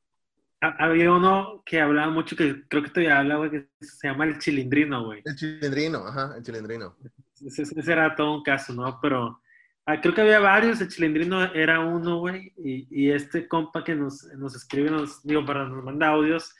[0.62, 4.38] Había uno que hablaba mucho, que creo que todavía habla, güey, que se llama el
[4.39, 5.21] chilindrino, güey.
[5.26, 6.97] El chilindrino, ajá, el chilindrino.
[7.45, 9.00] Ese, ese era todo un caso, ¿no?
[9.02, 9.41] Pero
[9.86, 13.95] ah, creo que había varios, el chilindrino era uno, güey, y, y, este compa que
[13.95, 16.54] nos, nos escribe, nos, digo, para nos manda audios,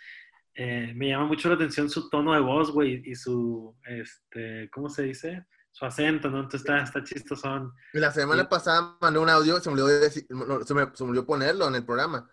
[0.56, 4.90] eh, me llama mucho la atención su tono de voz, güey, y su, este, ¿cómo
[4.90, 5.46] se dice?
[5.72, 6.42] Su acento, ¿no?
[6.42, 7.74] Entonces está, está chistosón.
[7.94, 11.26] La semana pasada mandé un audio, se me, olvidó decir, se, me, se me olvidó
[11.26, 12.30] ponerlo en el programa.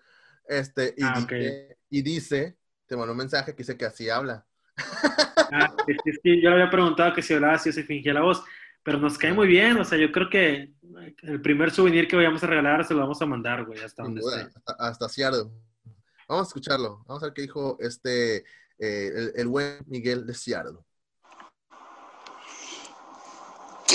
[0.47, 4.47] Este, y, ah, dice, y dice, te mandó un mensaje que dice que así habla.
[5.51, 8.45] Ah, es que, yo le había preguntado que si hablaba o se fingía la voz,
[8.83, 10.75] pero nos cae muy bien, o sea, yo creo que
[11.23, 14.21] el primer souvenir que vayamos a regalar se lo vamos a mandar, güey, hasta donde
[14.21, 14.59] duda, esté.
[14.59, 15.45] Hasta, hasta Seattle.
[16.29, 18.45] Vamos a escucharlo, vamos a ver qué dijo este,
[18.79, 20.81] eh, el, el buen Miguel de Seattle.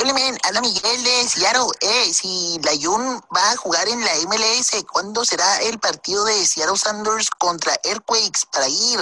[0.03, 0.37] ¿Qué ole, men?
[0.43, 1.71] Habla Miguel de Seattle.
[1.79, 6.45] Eh, si la Jun va a jugar en la MLS, ¿cuándo será el partido de
[6.45, 8.99] Seattle Sanders contra Earthquakes para ir?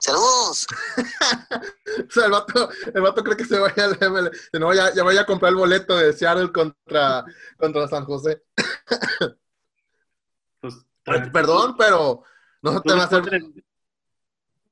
[0.00, 0.66] Saludos.
[2.08, 4.30] O sea, el vato, el vato cree que se vaya al ML.
[4.52, 7.24] Si no, ya, ya vaya a comprar el boleto de Seattle contra,
[7.58, 8.42] contra San José.
[10.60, 10.74] Pues,
[11.04, 12.22] Per- Perdón, pero
[12.62, 13.22] no se, te va a hacer,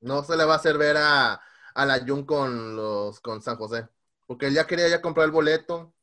[0.01, 1.39] no se le va a hacer ver a,
[1.75, 3.87] a la Jun con, los, con San José.
[4.25, 5.93] Porque él ya quería ya comprar el boleto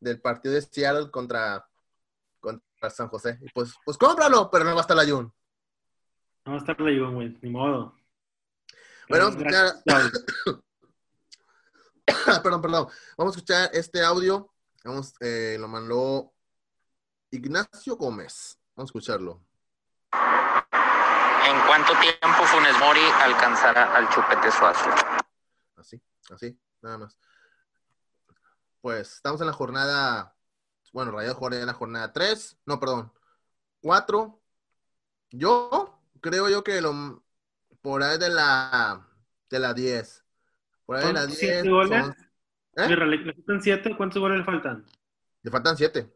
[0.00, 1.68] del partido de Seattle contra,
[2.40, 3.38] contra San José.
[3.40, 5.32] Y pues, pues cómpralo, pero no va a estar la Jun.
[6.44, 7.96] No va a estar la Jun, güey, ni modo.
[9.08, 10.10] Bueno, vamos a Claudio.
[12.42, 12.88] perdón, perdón.
[13.16, 14.52] Vamos a escuchar este audio.
[14.84, 16.32] Vamos, eh, lo mandó
[17.30, 18.58] Ignacio Gómez.
[18.74, 19.40] Vamos a escucharlo.
[20.12, 24.90] ¿En cuánto tiempo Funes Mori alcanzará al Chupete Suazo?
[25.76, 27.18] Así, así, nada más.
[28.82, 30.36] Pues estamos en la jornada,
[30.92, 33.12] bueno, Rayados jugaría en la jornada 3, no, perdón,
[33.80, 34.40] 4.
[35.30, 37.24] Yo creo yo que lo,
[37.80, 39.08] por ahí de la,
[39.48, 40.24] de la 10.
[40.84, 41.38] Por ahí de ¿Son la 10.
[41.38, 42.04] siete goles?
[42.04, 42.16] son-
[42.76, 42.88] ¿Eh?
[42.88, 43.96] Mira, ¿le, faltan siete?
[43.96, 44.84] ¿Cuántos goles le faltan?
[45.42, 46.12] Le faltan 7.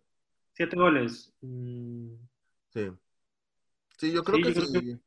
[0.55, 1.33] Siete goles.
[1.41, 2.15] Mm,
[2.73, 2.93] Sí.
[3.99, 5.01] Sí, yo creo Sí, que yo creo sí.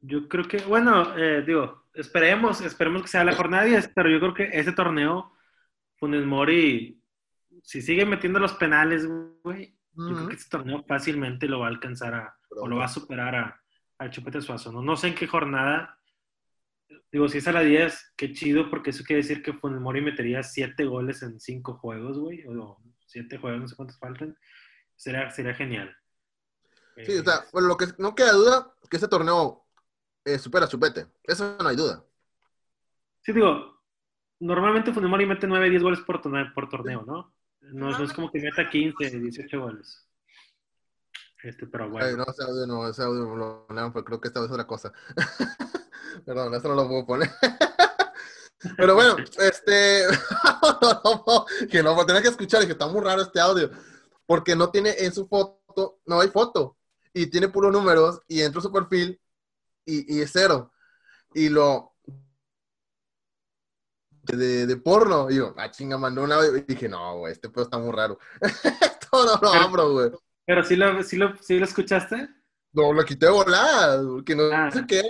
[0.00, 4.20] Yo creo que, bueno, eh, digo, esperemos, esperemos que sea la jornada 10, pero yo
[4.20, 5.32] creo que ese torneo,
[5.98, 7.00] Funes Mori,
[7.62, 9.06] si sigue metiendo los penales,
[9.42, 12.84] güey, yo creo que ese torneo fácilmente lo va a alcanzar a, o lo va
[12.84, 13.62] a superar a,
[13.98, 14.70] al Chupete Suazo.
[14.70, 14.80] ¿no?
[14.80, 15.98] no sé en qué jornada,
[17.10, 20.00] digo, si es a la 10, qué chido, porque eso quiere decir que Funes Mori
[20.00, 24.36] metería 7 goles en 5 juegos, güey, o 7 juegos, no sé cuántos faltan.
[24.94, 25.96] Sería, sería genial.
[26.96, 29.66] Sí, Eh, o sea, bueno, lo que no queda duda que ese torneo
[30.24, 31.06] eh, supera a Chupete.
[31.24, 32.04] Eso no hay duda.
[33.22, 33.77] Sí, digo,
[34.40, 37.32] normalmente Funes Mori mete 9, 10 goles por torneo, por torneo ¿no?
[37.60, 40.08] No, no es como que meta 15, 18 goles.
[41.42, 42.16] Este, pero Ay, bueno.
[42.18, 44.92] no, ese audio no, ese audio lo pero creo que esta vez es otra cosa.
[46.24, 47.30] Perdón, eso no lo puedo poner.
[48.76, 50.04] pero bueno, este.
[51.70, 53.70] que no, tenía que escuchar y que está muy raro este audio.
[54.26, 56.76] Porque no tiene en su foto, no hay foto.
[57.14, 59.20] Y tiene puros números y entro a su perfil
[59.84, 60.72] y, y es cero.
[61.34, 61.94] Y lo.
[64.36, 65.30] De, de porno.
[65.30, 66.56] Y yo, ah, chinga, mandó un audio.
[66.56, 68.18] Y dije, no, güey, este pedo está muy raro.
[68.40, 70.10] Esto no lo abro, güey.
[70.44, 72.28] Pero sí lo, sí lo, sí lo escuchaste.
[72.72, 74.70] No, lo quité volada, porque no Ah.
[74.70, 75.08] sé qué era.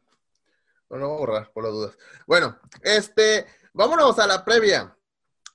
[0.89, 1.97] No lo voy a borrar por las dudas.
[2.25, 4.95] Bueno, este, vámonos a la previa.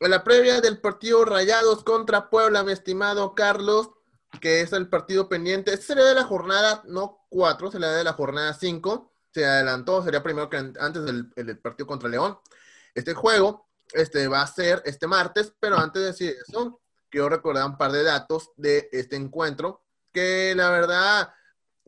[0.00, 3.90] En la previa del partido Rayados contra Puebla, mi estimado Carlos,
[4.40, 5.72] que es el partido pendiente.
[5.72, 9.12] Este sería de la jornada, no 4, sería de la jornada 5.
[9.32, 12.38] Se adelantó, sería primero que an- antes del, el partido contra León.
[12.94, 17.64] Este juego este, va a ser este martes, pero antes de decir eso, quiero recordar
[17.66, 21.32] un par de datos de este encuentro, que la verdad,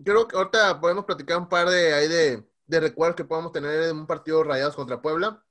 [0.05, 3.83] creo que ahorita podemos platicar un par de, ahí de, de recuerdos que podemos tener
[3.85, 5.45] en un partido Rayados contra Puebla,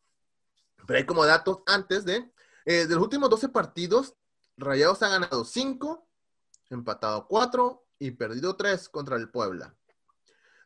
[0.86, 2.32] pero hay como datos antes de,
[2.65, 4.15] eh, de los últimos 12 partidos,
[4.58, 6.08] Rayados ha ganado 5,
[6.69, 9.75] empatado 4 y perdido 3 contra el Puebla.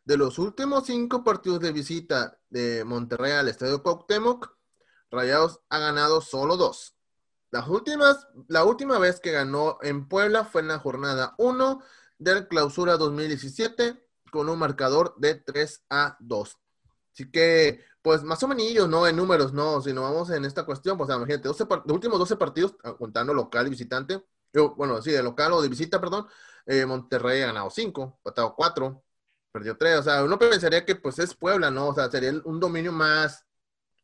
[0.04, 4.56] De los últimos 5 partidos de visita de Monterrey al Estadio Cuauhtémoc,
[5.12, 6.96] Rayados ha ganado solo 2.
[7.52, 11.82] Las últimas, la última vez que ganó en Puebla fue en la jornada 1
[12.20, 16.58] del clausura 2017 con un marcador de 3 a 2.
[17.14, 20.66] Así que, pues más o menos, no en números, no, si no vamos en esta
[20.66, 24.24] cuestión, pues imagínate, 12 par- los últimos 12 partidos, ah, contando local y visitante,
[24.78, 26.28] bueno, sí, de local o de visita, perdón,
[26.66, 29.04] eh, Monterrey ha ganado 5, empatado 4,
[29.52, 31.88] perdió 3, o sea, uno pensaría que pues es Puebla, ¿no?
[31.90, 33.46] O sea, sería un dominio más,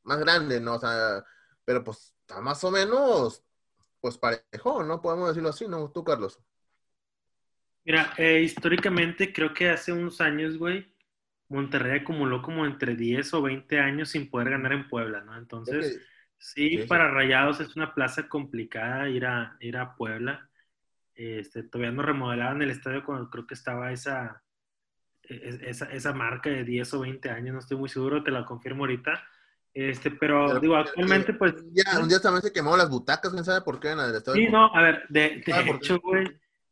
[0.03, 0.75] más grande, ¿no?
[0.75, 1.23] O sea,
[1.65, 3.43] pero pues está más o menos,
[4.01, 5.01] pues parejo, ¿no?
[5.01, 5.91] Podemos decirlo así, ¿no?
[5.91, 6.39] Tú, Carlos.
[7.85, 10.91] Mira, eh, históricamente creo que hace unos años, güey,
[11.49, 15.37] Monterrey acumuló como entre 10 o 20 años sin poder ganar en Puebla, ¿no?
[15.37, 16.01] Entonces,
[16.39, 20.49] sí, sí, para Rayados es una plaza complicada ir a, ir a Puebla.
[21.13, 24.41] Este, todavía no remodelaban el estadio cuando creo que estaba esa,
[25.21, 28.43] es- esa, esa marca de 10 o 20 años, no estoy muy seguro, te la
[28.45, 29.23] confirmo ahorita.
[29.73, 31.53] Este, pero, Pero- digo, actualmente, pues.
[31.53, 34.15] Un día, un día también se quemaron las butacas, quién sabe por qué en el
[34.15, 34.43] estadio.
[34.43, 36.25] Sí, no, a ver, de, de Ah, hecho, güey.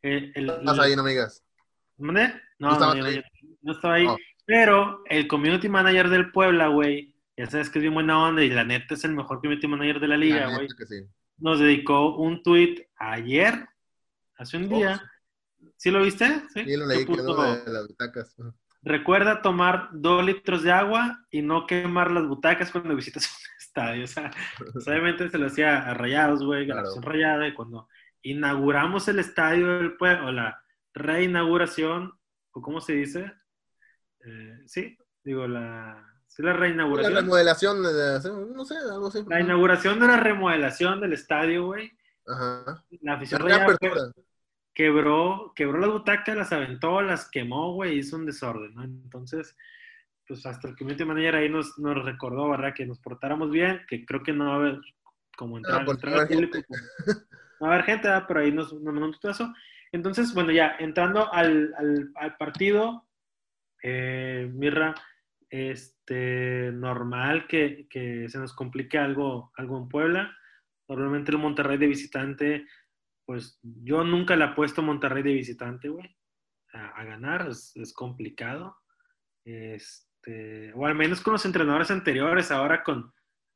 [0.04, 1.44] Eh, el- Estás ahí, no me digas.
[1.98, 2.12] No,
[2.60, 3.16] ¿No no, yo- ahí?
[3.16, 3.22] yo
[3.62, 4.06] no estaba ahí.
[4.08, 4.18] Oh.
[4.46, 8.50] Pero el community manager del Puebla, güey, ya sabes que es bien buena onda y
[8.50, 10.68] la neta es el mejor community manager de la La liga, güey.
[10.88, 10.96] sí.
[11.38, 13.66] Nos dedicó un tweet ayer,
[14.38, 15.02] hace un Oh, día,
[15.78, 16.28] ¿Sí lo viste?
[16.54, 16.60] Sí.
[16.66, 17.56] Y lo leí, ¿Qué que es lo punto?
[17.66, 18.36] de las butacas.
[18.82, 24.04] Recuerda tomar dos litros de agua y no quemar las butacas cuando visitas un estadio.
[24.04, 24.30] O sea,
[24.74, 26.88] pues, obviamente se lo hacía a Rayados, güey, a la Claro.
[26.90, 27.48] afición rayada.
[27.48, 27.88] Y cuando
[28.24, 30.60] inauguramos el estadio del pueblo, o la
[30.94, 32.14] reinauguración,
[32.52, 33.32] o cómo se dice,
[34.26, 37.14] Eh, sí, digo, la, sí, la La reinauguración.
[37.16, 39.22] remodelación, de- no sé, algo así.
[39.28, 41.92] La inauguración de la remodelación del estadio, güey.
[42.26, 42.64] Ajá.
[43.02, 44.14] La La afición rayada reapertura.
[44.74, 48.84] quebró, quebró las butacas, las aventó, las quemó, güey, hizo un desorden, ¿no?
[48.86, 49.58] Entonces,
[50.26, 52.74] pues hasta el community manager ahí nos, nos recordó, ¿verdad?
[52.74, 54.80] Que nos portáramos bien, que creo que no va a haber
[55.36, 56.60] como entrar, porque entrar al público.
[56.66, 57.20] como-
[57.68, 58.10] a haber gente.
[58.28, 59.56] Pero ahí nos, nos mandó un.
[59.92, 61.74] Entonces, bueno, ya, entrando al,
[62.16, 63.08] al, partido,
[63.84, 64.96] eh, Mirra,
[65.50, 70.36] este, normal que, que se nos complique algo, algo en Puebla.
[70.88, 72.68] Normalmente el Monterrey de visitante,
[73.26, 76.18] pues yo nunca le apuesto a Monterrey de visitante, güey,
[76.74, 78.76] a, a ganar, es, es complicado.
[79.46, 83.14] Este, o al menos con los entrenadores anteriores, ahora con,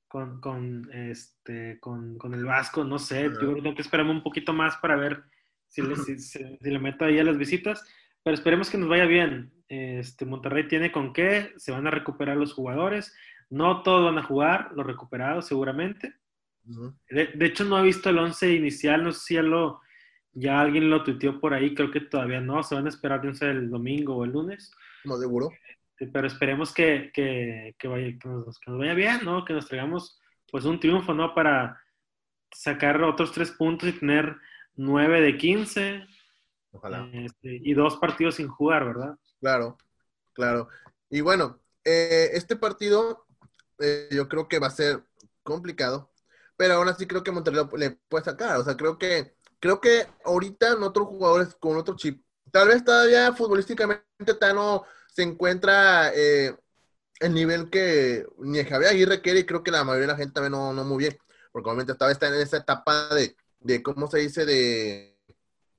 [0.08, 4.12] con, con, este, con, con el Vasco, no sé, yo creo que tengo que esperarme
[4.12, 5.24] un poquito más para ver
[5.68, 7.84] si le, si, si- si le meto ahí a las visitas,
[8.24, 9.54] pero esperemos que nos vaya bien.
[9.70, 13.14] Este, Monterrey tiene con qué, se van a recuperar los jugadores,
[13.50, 16.16] no todos van a jugar, los recuperados seguramente.
[17.10, 19.82] De, de hecho, no he visto el 11 inicial, no sé si ya, lo,
[20.34, 23.50] ya alguien lo tuiteó por ahí, creo que todavía no, se van a esperar, sé,
[23.50, 24.72] el domingo o el lunes,
[25.06, 25.50] No seguro.
[25.98, 29.44] Pero esperemos que, que, que vaya, que, nos, que nos vaya bien, ¿no?
[29.44, 30.20] Que nos traigamos
[30.52, 31.34] pues un triunfo, ¿no?
[31.34, 31.82] Para
[32.52, 34.36] sacar otros tres puntos y tener
[34.76, 36.08] 9 de 15
[36.72, 37.10] Ojalá.
[37.14, 39.16] este, y dos partidos sin jugar, ¿verdad?
[39.40, 39.78] Claro,
[40.34, 40.70] claro.
[41.10, 43.26] Y bueno, eh, este partido
[43.80, 45.04] eh, yo creo que va a ser
[45.44, 46.12] complicado,
[46.56, 48.58] pero aún así creo que Monterrey le puede sacar.
[48.58, 52.84] O sea, creo que creo que ahorita en otros jugadores con otro chip, tal vez
[52.84, 54.84] todavía futbolísticamente Tano
[55.18, 56.56] se encuentra eh,
[57.20, 60.36] el nivel que ni Javier Aguirre quiere y creo que la mayoría de la gente
[60.36, 61.18] también no, no muy bien,
[61.52, 64.46] porque obviamente todavía está en esa etapa de, de ¿cómo se dice?
[64.46, 65.18] De,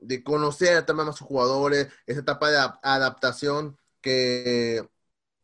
[0.01, 4.85] de conocer también a sus jugadores, esa etapa de adap- adaptación que,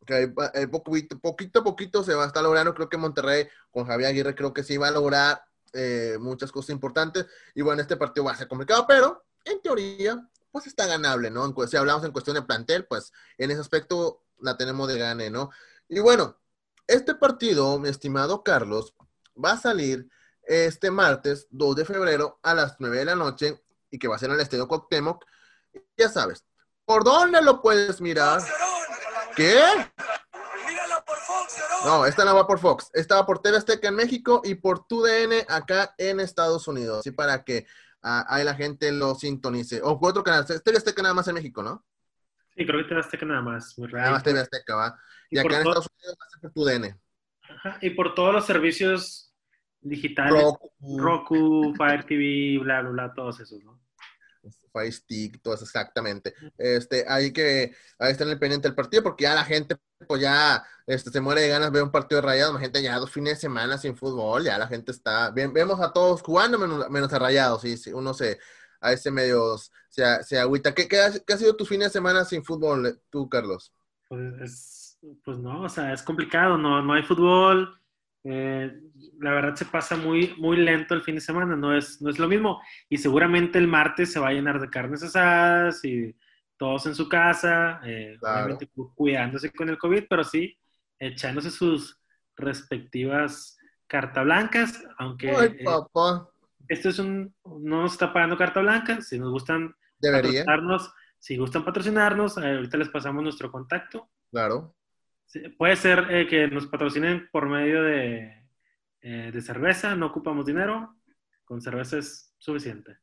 [0.05, 0.27] que
[0.69, 2.73] poquito, poquito a poquito se va a estar logrando.
[2.73, 6.71] Creo que Monterrey con Javier Aguirre creo que sí va a lograr eh, muchas cosas
[6.71, 7.27] importantes.
[7.53, 10.21] Y bueno, este partido va a ser complicado, pero en teoría,
[10.55, 11.45] pues está ganable, ¿no?
[11.45, 15.29] En si hablamos en cuestión de plantel, pues en ese aspecto la tenemos de gane,
[15.29, 15.49] ¿no?
[15.89, 16.37] Y bueno,
[16.87, 18.93] este partido, mi estimado Carlos,
[19.35, 20.07] va a salir
[20.43, 24.17] este martes 2 de febrero a las 9 de la noche y que va a
[24.17, 25.25] ser en el Estadio Cuauhtémoc.
[25.97, 26.45] Ya sabes,
[26.85, 28.41] ¿por dónde lo puedes mirar?
[29.35, 29.61] ¿Qué?
[31.83, 32.89] No, esta no va por Fox.
[32.93, 36.99] Esta va por TV Azteca en México y por TUDN acá en Estados Unidos.
[36.99, 37.67] Así para que
[38.05, 39.81] ahí la gente lo sintonice.
[39.83, 40.45] O otro canal.
[40.45, 41.83] TV Azteca nada más en México, ¿no?
[42.55, 43.77] Sí, creo que das que nada más.
[43.77, 44.23] mi Nada más.
[44.23, 44.99] TV Azteca, ¿va?
[45.29, 47.01] Y acá en Estados Unidos va a ser por TUDN.
[47.41, 49.33] Ajá, Y por todos los servicios
[49.81, 53.74] digitales, Roku, Roku, Fire TV, bla, bla, bla, todos esos, ¿no?
[54.75, 56.33] Fire Stick, todo eso exactamente.
[56.57, 60.21] Este, hay que, ahí está en el pendiente del partido, porque ya la gente, pues
[60.21, 62.99] ya, este, se muere de ganas de ver un partido de rayados, la gente ya
[62.99, 66.89] dos fines de semana sin fútbol, ya la gente está, vemos a todos jugando menos,
[66.89, 68.37] menos a rayados, sí, sí, uno se,
[68.81, 69.57] a ese medio
[69.87, 70.73] se, se agüita.
[70.73, 73.73] ¿Qué, ha, sido tu fin de semana sin fútbol, tú, Carlos?
[74.09, 77.79] Pues, es- pues no, o sea, es complicado, no, no hay fútbol.
[78.25, 78.73] Eh,
[79.19, 82.19] la verdad se pasa muy, muy lento el fin de semana, no es, no es
[82.19, 82.61] lo mismo.
[82.89, 86.15] Y seguramente el martes se va a llenar de carnes asadas y
[86.57, 88.35] todos en su casa, eh, Claro.
[88.45, 90.57] obviamente cu- cuidándose con el COVID, pero sí
[90.99, 91.99] echándose sus
[92.35, 93.57] respectivas
[93.87, 95.65] carta blancas, aunque Ay, eh,
[96.67, 101.37] esto es un, no nos está pagando carta blanca, si nos gustan debería, patrocinarnos, si
[101.37, 104.09] gustan patrocinarnos, ahorita les pasamos nuestro contacto.
[104.31, 104.75] claro.
[105.25, 108.47] Sí, Puede ser eh, que nos patrocinen por medio de,
[109.01, 110.95] eh, de cerveza, no ocupamos dinero,
[111.43, 112.97] con cerveza es suficiente.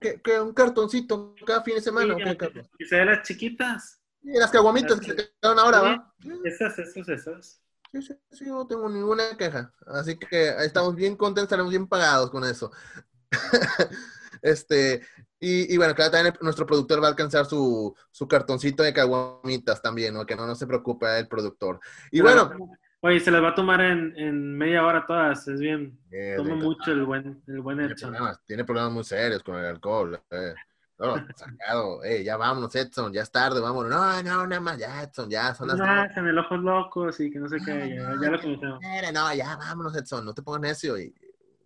[0.00, 2.68] ¿Qué, qué, un cartoncito cada fin de semana, ¿o Sí, Carlos?
[2.76, 4.02] que las chiquitas.
[4.22, 6.14] Y las caguamitas que se quedaron ahora, ¿va?
[6.44, 7.62] Esas, esas, esas.
[7.92, 9.72] Sí, sí, sí, no tengo ninguna queja.
[9.86, 12.72] Así que estamos bien contentos, estaremos bien pagados con eso.
[14.42, 15.00] este,
[15.40, 18.92] y, y bueno, claro, también el- nuestro productor va a alcanzar su, su cartoncito de
[18.92, 20.26] caguamitas también, ¿no?
[20.26, 21.80] Que no, no se preocupe el productor.
[22.10, 22.50] Y bueno,
[23.00, 25.96] Oye, se las va a tomar en, en media hora todas, es bien.
[26.36, 28.10] Toma mucho el buen, el buen tiene Edson.
[28.10, 30.20] problemas, tiene problemas muy serios con el alcohol.
[30.30, 30.54] eh.
[30.98, 33.88] No, sacado, eh, ya vámonos, Edson, ya es tarde, vámonos.
[33.88, 37.30] No, no, nada más, ya, Edson, ya son las Nah, en el ojos locos y
[37.30, 38.78] que no sé qué, ya, ya lo.
[38.80, 40.98] Mira, no, ya vámonos, Edson, no te pongas necio.
[40.98, 41.14] Y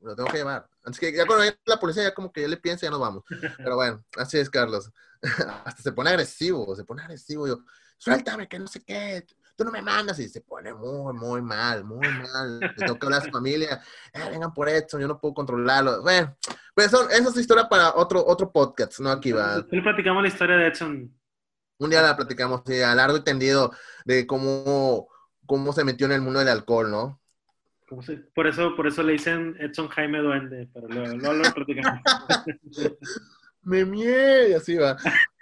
[0.02, 0.68] lo tengo que llevar.
[0.84, 3.24] Así que ya cuando la policía ya como que ya le piensa, ya nos vamos.
[3.56, 4.90] Pero bueno, así es, Carlos.
[5.64, 7.46] Hasta se pone agresivo, se pone agresivo.
[7.46, 7.60] Yo,
[7.98, 9.24] suéltame, que no sé qué,
[9.56, 10.18] tú no me mandas.
[10.18, 12.58] Y se pone muy, muy mal, muy mal.
[12.60, 13.80] Le tengo que hablar a su familia,
[14.12, 16.02] eh, vengan por esto, yo no puedo controlarlo.
[16.02, 16.36] Bueno,
[16.74, 19.10] pues eso, esa es historia para otro, otro podcast, ¿no?
[19.10, 19.64] Aquí va.
[19.70, 21.18] Le platicamos la historia de Edson.
[21.78, 23.72] Un día la platicamos sí, a largo y tendido
[24.04, 25.08] de cómo,
[25.46, 27.21] cómo se metió en el mundo del alcohol, ¿no?
[27.92, 31.52] ¿Cómo se- Por eso, por eso le dicen Edson Jaime Duende, pero luego, luego lo
[31.52, 32.00] platicamos.
[33.64, 34.96] Me mie, y así va.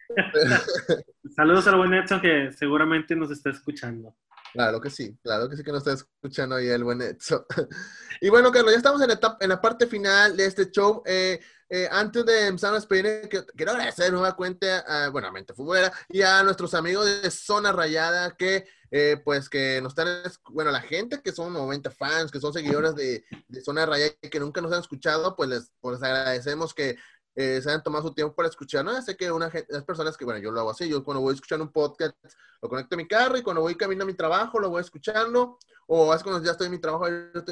[1.37, 4.17] Saludos al buen Edson que seguramente nos está escuchando.
[4.53, 7.45] Claro que sí, claro que sí que nos está escuchando ahí el buen Edson.
[8.21, 11.05] Y bueno, Carlos, ya estamos en la, etapa- en la parte final de este show.
[11.07, 11.39] Eh,
[11.71, 15.33] eh, antes de empezar a despedir, que- quiero agradecer de nueva cuenta a, bueno, a
[15.33, 20.09] Mente Futbolera y a nuestros amigos de Zona Rayada que, eh, pues, que nos están,
[20.27, 24.13] es- bueno, la gente que son 90 fans, que son seguidores de, de Zona Rayada
[24.21, 26.97] y que nunca nos han escuchado, pues les, pues les agradecemos que
[27.35, 28.95] eh, se hayan tomado su tiempo para escucharnos.
[28.95, 31.35] Ya sé que una las personas que, bueno, yo lo hago así, yo cuando voy
[31.35, 32.15] escuchando un podcast,
[32.61, 35.59] lo conecto a mi carro y cuando voy camino a mi trabajo, lo voy escuchando.
[35.87, 37.07] O es cuando ya estoy en mi trabajo,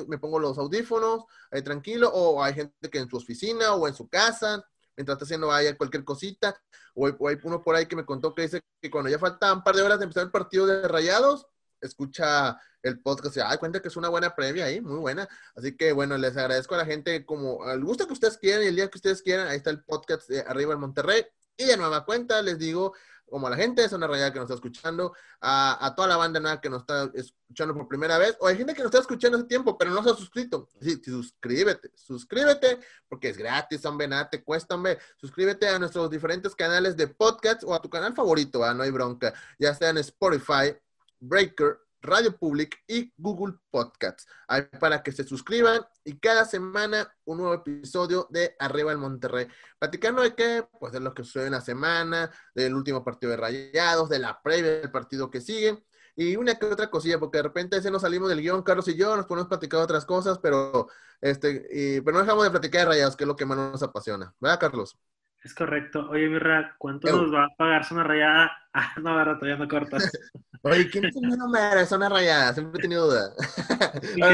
[0.06, 2.10] me pongo los audífonos, ahí tranquilo.
[2.12, 4.64] O hay gente que en su oficina o en su casa,
[4.96, 6.60] mientras está haciendo ahí cualquier cosita.
[6.94, 9.18] O hay, o hay uno por ahí que me contó que dice que cuando ya
[9.18, 11.46] faltan un par de horas de empezar el partido de Rayados,
[11.80, 15.28] escucha el podcast y ay, cuenta que es una buena previa ahí, muy buena.
[15.54, 18.66] Así que bueno, les agradezco a la gente como al gusto que ustedes quieran y
[18.66, 21.26] el día que ustedes quieran, ahí está el podcast de Arriba en Monterrey.
[21.56, 22.94] Y de nueva cuenta, les digo,
[23.28, 26.40] como a la gente de Zona Rayada que nos está escuchando, a, toda la banda
[26.40, 29.38] nueva que nos está escuchando por primera vez, o hay gente que nos está escuchando
[29.38, 30.68] hace tiempo, pero no se ha suscrito.
[30.80, 34.98] Sí, suscríbete, suscríbete, porque es gratis, hombre, nada te cuesta, hombre.
[35.16, 38.74] Suscríbete a nuestros diferentes canales de podcast o a tu canal favorito, ¿va?
[38.74, 40.76] no hay bronca, ya sea en Spotify,
[41.20, 44.26] Breaker, Radio Public y Google Podcasts.
[44.46, 49.46] Ahí para que se suscriban y cada semana un nuevo episodio de Arriba el Monterrey.
[49.78, 53.36] Platicando de qué, pues de lo que sucede en la semana, del último partido de
[53.36, 55.84] Rayados, de la previa del partido que sigue.
[56.16, 58.96] Y una que otra cosilla, porque de repente se nos salimos del guion, Carlos y
[58.96, 60.88] yo, nos ponemos a platicar otras cosas, pero,
[61.20, 63.82] este, y- pero no dejamos de platicar de Rayados, que es lo que más nos
[63.84, 64.34] apasiona.
[64.40, 64.98] ¿Verdad, Carlos?
[65.42, 66.08] Es correcto.
[66.10, 68.52] Oye, Mirra, ¿cuánto nos va a pagar Zona Rayada?
[68.80, 70.08] Ah, no, verdad, todavía no cortas.
[70.62, 72.54] Oye, ¿quién es el mero mero de zona rayada?
[72.54, 73.32] Siempre he tenido duda.
[74.02, 74.24] ¿Quién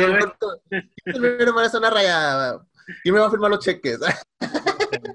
[1.07, 2.67] es el mero mero de zona rayada?
[3.03, 4.01] ¿Quién me va a firmar los cheques?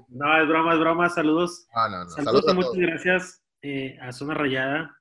[0.08, 1.08] No, es broma, es broma.
[1.10, 1.68] Saludos.
[1.76, 2.10] No, no, no.
[2.10, 2.86] Saludos Saludos y a muchas todos.
[2.86, 4.98] gracias eh, a Zona Rayada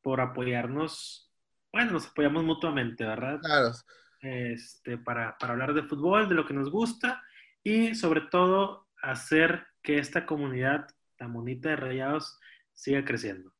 [0.00, 1.30] por apoyarnos.
[1.72, 3.38] Bueno, nos apoyamos mutuamente, ¿verdad?
[3.40, 3.72] Claro.
[4.20, 7.22] Este, para, para hablar de fútbol, de lo que nos gusta
[7.62, 12.40] y sobre todo hacer que esta comunidad tan bonita de Rayados
[12.74, 13.52] siga creciendo.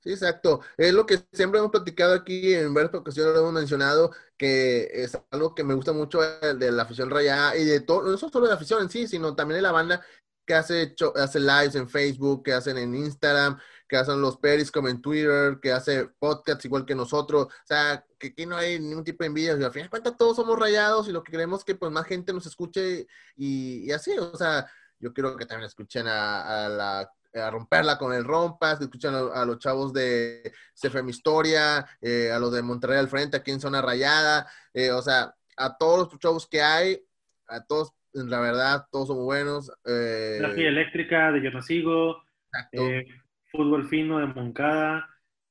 [0.00, 0.60] Sí, exacto.
[0.76, 5.18] Es lo que siempre hemos platicado aquí en varias ocasiones, lo hemos mencionado, que es
[5.30, 8.48] algo que me gusta mucho de la afición rayada y de todo, no solo de
[8.48, 10.04] la afición en sí, sino también de la banda
[10.44, 15.00] que hace, hace lives en Facebook, que hacen en Instagram, que hacen los periscope en
[15.00, 17.46] Twitter, que hace podcasts igual que nosotros.
[17.46, 19.56] O sea, que aquí no hay ningún tipo de envidia.
[19.58, 21.90] Y al final de cuentas todos somos rayados y lo que queremos es que pues
[21.90, 24.12] más gente nos escuche y así.
[24.18, 24.70] O sea,
[25.00, 29.14] yo quiero que también escuchen a, a la a romperla con el rompas, que escuchen
[29.14, 33.50] a, a los chavos de CFM Historia, eh, a los de Monterrey al frente, aquí
[33.50, 37.00] en Zona Rayada, eh, o sea, a todos los chavos que hay,
[37.46, 39.70] a todos, la verdad, todos son buenos.
[39.84, 42.24] Eh, La Eléctrica de Yo No Sigo,
[42.72, 43.06] eh,
[43.52, 45.08] Fútbol Fino de Moncada,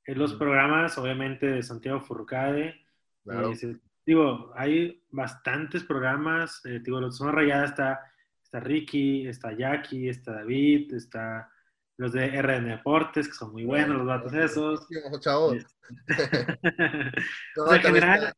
[0.07, 0.37] los Mm.
[0.39, 2.75] programas, obviamente, de Santiago Furcade.
[3.23, 3.51] claro.
[4.05, 6.61] Digo, hay bastantes programas.
[6.63, 7.99] digo, los Zona Rayada está,
[8.57, 11.49] está Ricky, está Jackie, está David, está
[11.97, 14.85] los de RN Deportes, que son muy buenos, los datos esos.
[14.87, 15.55] Sí, ojo, chavos.
[17.55, 18.33] No, sea, en general- está-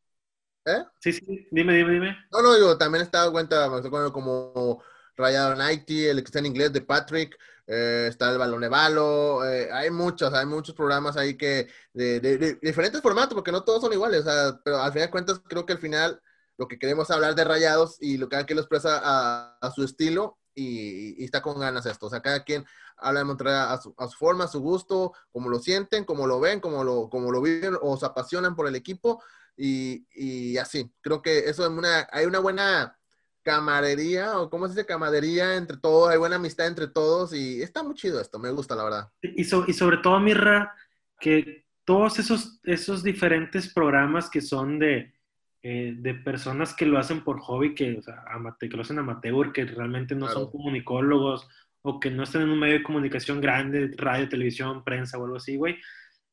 [0.66, 0.84] ¿Eh?
[1.00, 2.18] Sí, sí, dime, dime, dime.
[2.30, 3.66] No, no, digo, también está dado cuenta,
[4.12, 4.82] como
[5.16, 7.34] Rayado Nighty, el que está en inglés de Patrick,
[7.66, 12.20] eh, está el Balón de Balo, eh, hay muchos, hay muchos programas ahí que de,
[12.20, 15.10] de- de diferentes formatos, porque no todos son iguales, o sea, pero al final de
[15.10, 16.20] cuentas creo que al final
[16.60, 19.82] lo que queremos hablar de Rayados y lo que cada quien lo expresa a, su
[19.82, 22.66] estilo y, está con ganas esto, o sea, cada quien
[22.98, 26.26] habla de Monterrey a su, a su forma, a su gusto, como lo sienten, como
[26.26, 29.22] lo ven, como lo, como lo viven o se apasionan por el equipo
[29.56, 30.92] y, y así.
[31.00, 32.94] Creo que eso es una, hay una buena
[33.42, 37.82] camarería o cómo se dice camadería entre todos, hay buena amistad entre todos y está
[37.82, 39.08] muy chido esto, me gusta la verdad.
[39.22, 40.74] Y, y sobre todo, Mirra,
[41.18, 45.14] que todos esos, esos diferentes programas que son de,
[45.62, 48.98] eh, de personas que lo hacen por hobby, que, o sea, amate- que lo hacen
[48.98, 50.40] amateur, que realmente no Claro.
[50.42, 51.48] son comunicólogos
[51.82, 55.36] o que no están en un medio de comunicación grande, radio, televisión, prensa o algo
[55.36, 55.78] así, güey.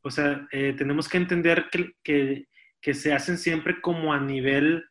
[0.01, 2.47] O sea, eh, tenemos que entender que, que,
[2.81, 4.85] que se hacen siempre como a nivel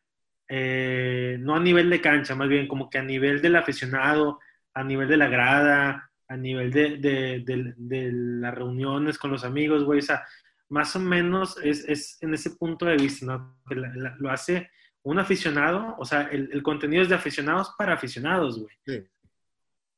[0.49, 4.39] eh, no a nivel de cancha, más bien como que a nivel del aficionado,
[4.73, 9.43] a nivel de la grada, a nivel de, de, de- de las reuniones con los
[9.43, 10.23] amigos, güey, o sea,
[10.69, 13.57] más o menos es, es en ese punto de vista, ¿no?
[13.67, 14.69] Que la- la- lo hace
[15.03, 18.75] un aficionado, o sea, el, el contenido es de aficionados para aficionados, güey.
[18.85, 19.07] Sí.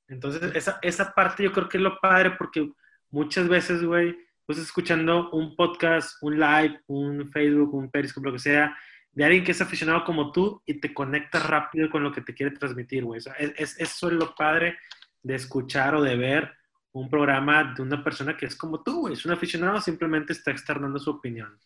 [0.08, 2.72] Entonces, esa, esa parte yo creo que es lo padre porque
[3.12, 4.16] muchas veces, güey,
[4.48, 8.76] estás escuchando un podcast, un live, un Facebook, un Periscope, lo que sea,
[9.12, 12.34] de alguien que es aficionado como tú y te conectas rápido con lo que te
[12.34, 13.20] quiere transmitir, güey.
[13.20, 14.78] O sea, es, es- eso es lo padre
[15.22, 16.52] de escuchar o de ver
[16.94, 19.08] un programa de una persona que es como tú.
[19.08, 21.60] Es un aficionado, simplemente está externando su opinión.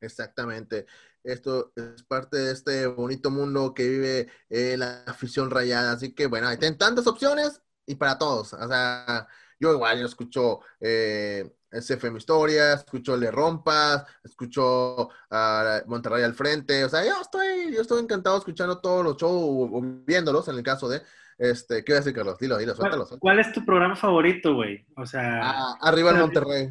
[0.00, 0.86] Exactamente.
[1.22, 5.92] Esto es parte de este bonito mundo que vive eh, la afición rayada.
[5.92, 8.52] Así que bueno, hay tantas opciones y para todos.
[8.52, 9.26] O sea,
[9.60, 16.84] yo igual, yo escucho eh, SFM Historia, escucho Le Rompas, escucho a Monterrey al frente.
[16.84, 20.56] O sea, yo estoy, yo estoy encantado escuchando todos los shows o, o viéndolos en
[20.56, 21.02] el caso de,
[21.38, 22.38] este, ¿qué voy a decir, Carlos?
[22.38, 23.02] Dilo, dilo, suéltalo.
[23.04, 23.20] ¿Cuál, suéltalo.
[23.20, 24.84] cuál es tu programa favorito, güey?
[24.96, 26.68] O sea, Ah, arriba el Monterrey.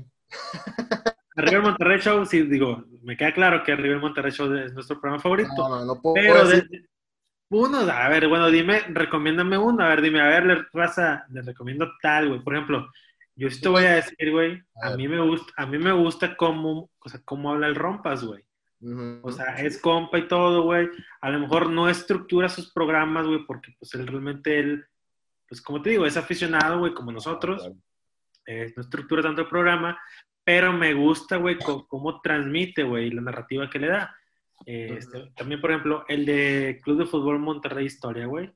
[1.36, 4.74] Arriba el Monterrey Show, sí, digo, me queda claro que Arriba el Monterrey Show es
[4.74, 5.50] nuestro programa favorito.
[5.58, 6.86] No, no, no puedo Pero decir- de-
[7.54, 11.42] uno, a ver, bueno, dime, recomiéndame uno, a ver, dime, a ver, le, raza, le
[11.42, 12.40] recomiendo tal, güey.
[12.42, 12.90] Por ejemplo,
[13.36, 15.92] yo sí te voy a decir, güey, A a mí me gusta, a mí me
[15.92, 18.42] gusta cómo, o sea, cómo habla el Rompas, güey.
[18.82, 19.20] Ujú.
[19.24, 20.90] O sea, es compa y todo, güey.
[21.22, 24.86] A lo mejor no estructura sus programas, güey, porque pues él realmente, él,
[25.48, 27.62] pues como te digo, es aficionado, güey, como nosotros.
[27.62, 27.78] Claro.
[28.48, 30.00] Eh, no estructura tanto el programa,
[30.44, 34.16] pero me gusta, güey, cómo transmite, güey, la narrativa que le da.
[34.66, 38.52] Eh, este, también, por ejemplo, el de Club de Fútbol Monterrey Historia, güey.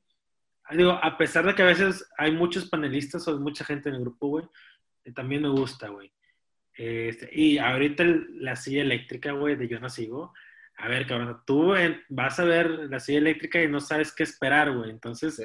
[0.63, 3.95] Ah, Digo, a pesar de que a veces hay muchos panelistas o mucha gente en
[3.95, 4.45] el grupo, güey,
[5.03, 6.11] eh, también me gusta, güey.
[6.77, 10.33] Este, y ahorita el- la silla eléctrica, güey, de Yo No Sigo.
[10.77, 14.23] A ver, cabrón, tú en- vas a ver la silla eléctrica y no sabes qué
[14.23, 14.89] esperar, güey.
[14.89, 15.43] Entonces, Sí.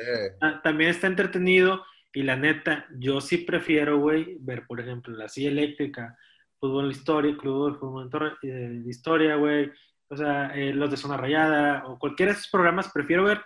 [0.65, 5.51] También está entretenido y la neta, yo sí prefiero, güey, ver, por ejemplo, la silla
[5.51, 6.19] eléctrica,
[6.59, 9.71] fútbol historia, club de fútbol eh, historia, güey,
[10.09, 13.41] o sea, eh, los de zona rayada o cualquiera de esos programas, prefiero ver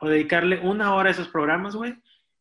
[0.00, 1.94] o dedicarle una hora a esos programas, güey,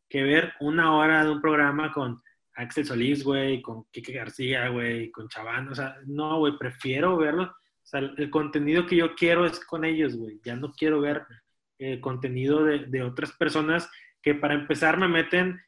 [0.07, 2.21] que ver una hora de un programa con
[2.55, 7.43] Axel Solís, güey, con Kike García, güey, con Chaván, o sea, no, güey, prefiero verlo,
[7.43, 11.25] o sea, el, contenido que yo quiero es con ellos, güey, ya no quiero ver
[11.79, 13.89] eh, contenido de, de otras personas
[14.21, 15.59] que para empezar me meten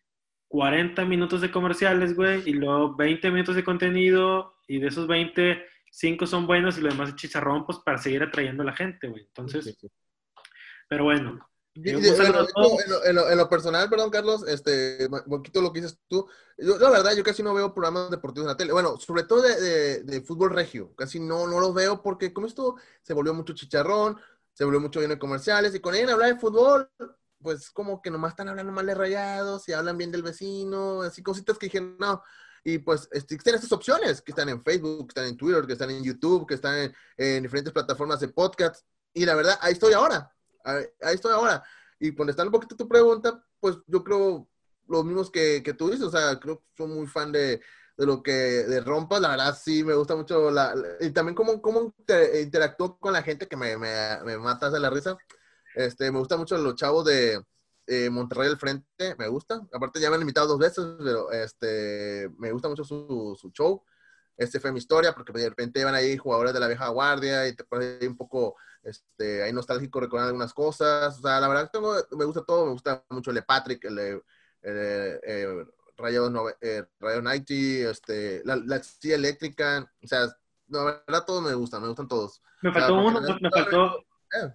[0.50, 5.66] 40 minutos de comerciales, güey, y luego 20 minutos de contenido, y de esos 20,
[5.92, 9.08] 5 son buenos y lo demás es chicharrón, pues para seguir atrayendo a la gente,
[9.08, 9.24] güey.
[9.24, 9.88] Entonces, Sí, sí.
[10.88, 11.40] pero bueno.
[11.76, 11.92] Eh,
[12.86, 16.28] en, lo, en lo- en lo personal, perdón, Carlos, este, poquito lo que dices tú.
[16.58, 18.74] Yo, la verdad, yo casi no veo programas deportivos en la tele.
[18.74, 20.94] Bueno, sobre todo de, de- de fútbol regio.
[20.96, 24.20] Casi no, no lo veo porque como esto se volvió mucho chicharrón,
[24.54, 26.90] se volvió mucho bien en comerciales y con ellos hablar de fútbol,
[27.42, 31.24] pues como que nomás están hablando mal de rayados y hablan bien del vecino, así
[31.24, 32.22] cositas que dije, no.
[32.64, 35.90] Y pues existen estas opciones que están en Facebook, que están en Twitter, que están
[35.90, 38.86] en YouTube, que están en, en diferentes plataformas de podcast.
[39.14, 40.34] Y la verdad, ahí estoy ahora.
[40.64, 40.86] Ahí,
[41.16, 41.64] estoy ahora.
[42.00, 44.48] Y contestando un poquito tu pregunta, pues yo creo
[44.88, 46.06] los mismos que, que tú dices.
[46.06, 47.62] O sea, creo que soy muy fan de,
[47.98, 49.22] de lo que de Rompas.
[49.22, 50.52] La verdad, sí, me gusta mucho.
[50.52, 54.70] La, y también cómo, cómo inter- interactúo con la gente que me, me, me mata
[54.70, 55.18] la risa.
[55.76, 57.42] Este, me gusta mucho los chavos de
[57.88, 59.16] eh, Monterrey al frente.
[59.18, 59.62] Me gusta.
[59.74, 63.84] Aparte, ya me han invitado dos veces, pero este, me gusta mucho su, su show.
[64.38, 67.56] Este fue mi historia, porque de repente van ahí jugadores de la vieja guardia y
[67.56, 71.18] te pones ahí un poco este, ahí nostálgico recordar algunas cosas.
[71.20, 72.66] O sea, la verdad, tengo, me gusta todo.
[72.66, 74.22] Me gusta mucho el de Patrick, el de
[74.64, 75.66] el de, eh,
[75.98, 77.54] Rayo, nove- eh, Rayo 90,
[77.92, 79.86] este, la, la silla eléctrica.
[80.04, 80.26] O sea,
[80.68, 82.42] no, la verdad, todos me gustan, me gustan todos.
[82.62, 84.00] Me O sea, faltó uno, me faltó.
[84.00, 84.54] Eh.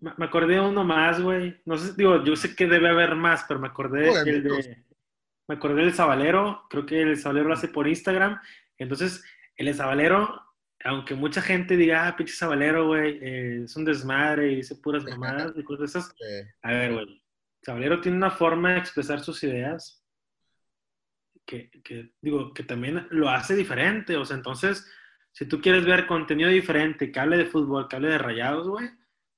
[0.00, 1.60] Me me acordé de uno más, güey.
[1.64, 4.84] No sé, digo, yo sé que debe haber más, pero me acordé Joder, el de.
[5.48, 6.62] Me acordé del Sabalero.
[6.70, 8.40] Creo que el Sabalero lo hace por Instagram.
[8.78, 9.24] Entonces,
[9.56, 10.40] el Sabalero,
[10.84, 15.04] aunque mucha gente diga, ah, pinche Sabalero, güey, eh, es un desmadre y dice puras
[15.04, 16.14] mamadas y cosas de esas.
[16.62, 17.22] A ver, güey.
[17.62, 20.04] Caballero tiene una forma de expresar sus ideas
[21.46, 24.16] que, que, digo, que también lo hace diferente.
[24.16, 24.90] O sea, entonces,
[25.32, 28.90] si tú quieres ver contenido diferente, que hable de fútbol, que hable de rayados, güey,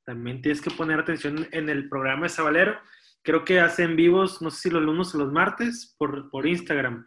[0.04, 2.78] también tienes que poner atención en el programa de Sabalero.
[3.22, 6.46] Creo que hace en vivos, no sé si los lunes o los martes, por, por
[6.46, 7.06] Instagram.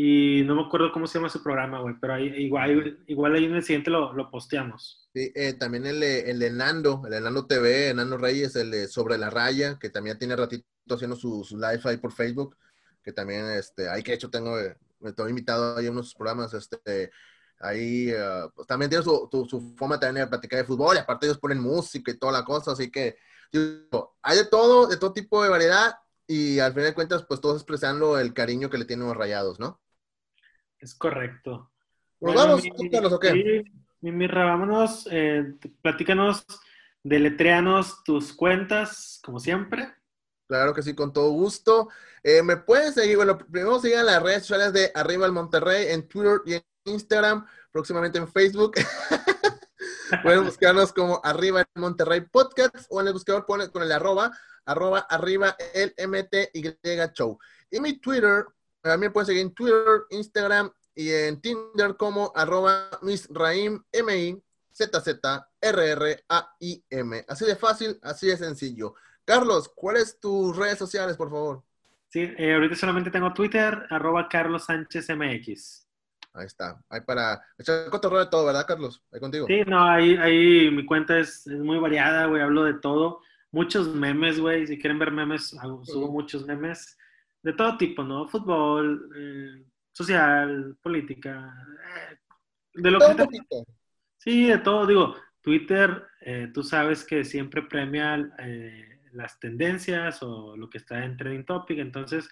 [0.00, 3.46] Y no me acuerdo cómo se llama su programa, güey, pero ahí, igual, igual ahí
[3.46, 5.10] en el siguiente lo, lo posteamos.
[5.12, 8.86] sí, eh, también el, el de Nando, el de Nando TV, Nando Reyes, el de
[8.86, 12.56] Sobre la Raya, que también tiene ratito haciendo su, su live ahí por Facebook,
[13.02, 14.54] que también, este, ahí que de hecho tengo,
[15.00, 17.10] me estoy invitado ahí a unos programas, este,
[17.58, 21.00] ahí eh, pues, también tienen su, su, su, forma también de platicar de fútbol, y
[21.00, 23.16] aparte ellos ponen música y toda la cosa, así que
[24.22, 27.56] hay de todo, de todo tipo de variedad, y al final de cuentas, pues todos
[27.56, 29.80] expresando el cariño que le tienen los rayados, ¿no?
[30.78, 31.70] Es correcto.
[32.20, 32.62] ¿Nos vamos?
[32.62, 33.64] Mi, o qué?
[34.00, 36.44] mi Mirra, vámonos, eh, platícanos,
[37.02, 39.92] deletreanos tus cuentas, como siempre.
[40.46, 41.88] Claro que sí, con todo gusto.
[42.22, 46.08] Eh, me pueden seguir, bueno, primero sigan las redes sociales de Arriba el Monterrey en
[46.08, 48.74] Twitter y en Instagram, próximamente en Facebook.
[50.22, 54.32] Pueden buscarnos como Arriba el Monterrey Podcast o en el buscador ponen con el arroba,
[54.64, 57.38] arroba arriba el MTY Show.
[57.70, 58.46] Y mi Twitter,
[58.80, 67.24] también pueden seguir en Twitter, Instagram y en Tinder como arroba misraim, M-I, Z-Z, R-R-A-I-M.
[67.28, 68.94] Así de fácil, así de sencillo.
[69.24, 71.62] Carlos, ¿cuáles tus redes sociales, por favor?
[72.08, 75.86] Sí, eh, ahorita solamente tengo Twitter, arroba Carlos Sánchez MX.
[76.32, 76.80] Ahí está.
[76.88, 79.02] Ahí para echar cotorreo de todo, ¿verdad, Carlos?
[79.12, 79.46] Ahí contigo.
[79.46, 82.40] Sí, no, ahí, ahí mi cuenta es, muy variada, güey.
[82.40, 83.20] Hablo de todo.
[83.50, 84.66] Muchos memes, güey.
[84.66, 86.96] Si quieren ver memes, subo muchos memes
[87.48, 88.28] de todo tipo, ¿no?
[88.28, 91.50] Fútbol, eh, social, política.
[91.82, 92.18] Eh,
[92.74, 93.40] de lo que
[94.18, 94.86] Sí, de todo.
[94.86, 98.18] Digo, Twitter, eh, tú sabes que siempre premia
[99.12, 101.78] las tendencias o lo que está en trending topic.
[101.78, 102.28] Entonces,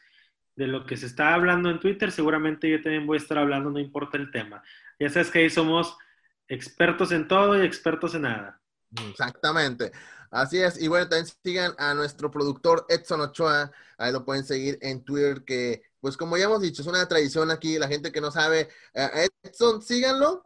[0.55, 3.71] de lo que se está hablando en Twitter, seguramente yo también voy a estar hablando,
[3.71, 4.63] no importa el tema.
[5.01, 5.97] Ya sabes que ahí somos
[6.47, 8.61] expertos en todo y expertos en nada.
[9.09, 9.93] Exactamente.
[10.31, 10.81] Así es.
[10.81, 13.71] Y bueno, también sigan a nuestro productor Edson Ochoa.
[13.99, 17.51] Ahí lo pueden seguir en Twitter, que pues como ya hemos dicho, es una tradición
[17.51, 17.79] aquí.
[17.79, 20.45] La gente que no sabe, eh, Edson, síganlo.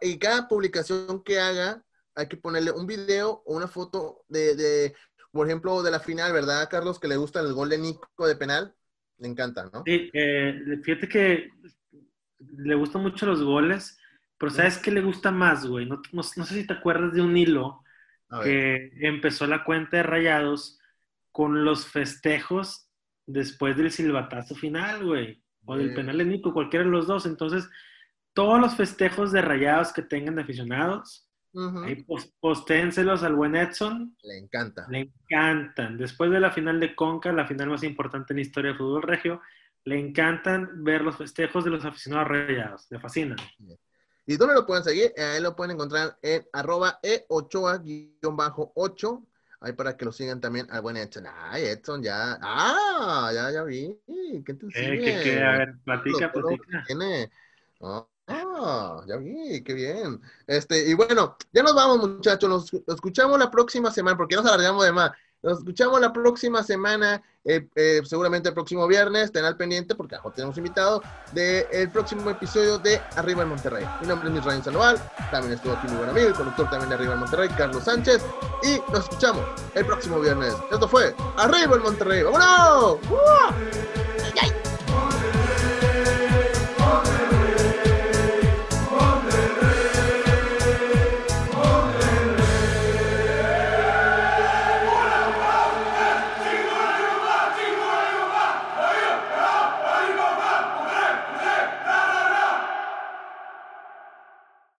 [0.00, 1.82] Y cada publicación que haga,
[2.14, 4.94] hay que ponerle un video o una foto de, de,
[5.32, 6.98] por ejemplo, de la final, ¿verdad, Carlos?
[6.98, 8.74] Que le gusta el gol de Nico de penal.
[9.18, 9.82] Le encanta, ¿no?
[9.86, 11.50] Sí, eh, fíjate que
[12.38, 13.98] le gustan mucho los goles,
[14.38, 15.86] pero ¿sabes qué le gusta más, güey?
[15.86, 17.82] No, no, sé si te acuerdas de un hilo
[18.42, 20.78] que empezó la cuenta de Rayados
[21.32, 22.88] con los festejos
[23.26, 27.26] después del silbatazo final, güey, o del penal de Nico, cualquiera de los dos.
[27.26, 27.68] Entonces,
[28.32, 31.30] todos los festejos de Rayados que tengan aficionados,
[31.84, 32.06] Ahí
[32.40, 34.16] posténselos al buen Edson.
[34.22, 34.86] Le encanta.
[34.88, 35.98] Le encantan.
[35.98, 39.02] Después de la final de Conca, la final más importante en la historia del fútbol
[39.02, 39.40] regio,
[39.84, 42.86] le encantan ver los festejos de los aficionados rayados.
[42.90, 43.00] Le
[44.30, 45.12] ¿Y dónde lo pueden seguir?
[45.18, 49.26] Ahí lo pueden encontrar en arroba e8a-8.
[49.58, 51.26] Ahí para que lo sigan también al buen Edson.
[51.26, 52.38] Ay, Edson, ya.
[52.40, 53.98] Ah, ya, ya vi.
[54.46, 56.84] ¿Qué te eh, ¿qué, A ver, platica, platica.
[56.86, 57.28] Tiene.
[58.28, 60.20] Ah, ya vi, qué bien.
[60.46, 62.48] Este, y bueno, ya nos vamos, muchachos.
[62.48, 65.10] Nos, escuchamos la próxima semana, porque nos alargamos de más.
[65.42, 69.32] Nos escuchamos la próxima semana, eh, eh, seguramente el próximo viernes.
[69.32, 73.86] Ten al pendiente, porque abajo tenemos invitado, del próximo episodio de Arriba en Monterrey.
[74.02, 75.00] Mi nombre es Misraín Sandoval.
[75.30, 78.22] También estuvo aquí mi buen amigo, el conductor también de Arriba en Monterrey, Carlos Sánchez.
[78.62, 80.54] Y nos escuchamos el próximo viernes.
[80.70, 82.22] Esto fue Arriba en Monterrey.
[82.22, 82.98] ¡Vámonos!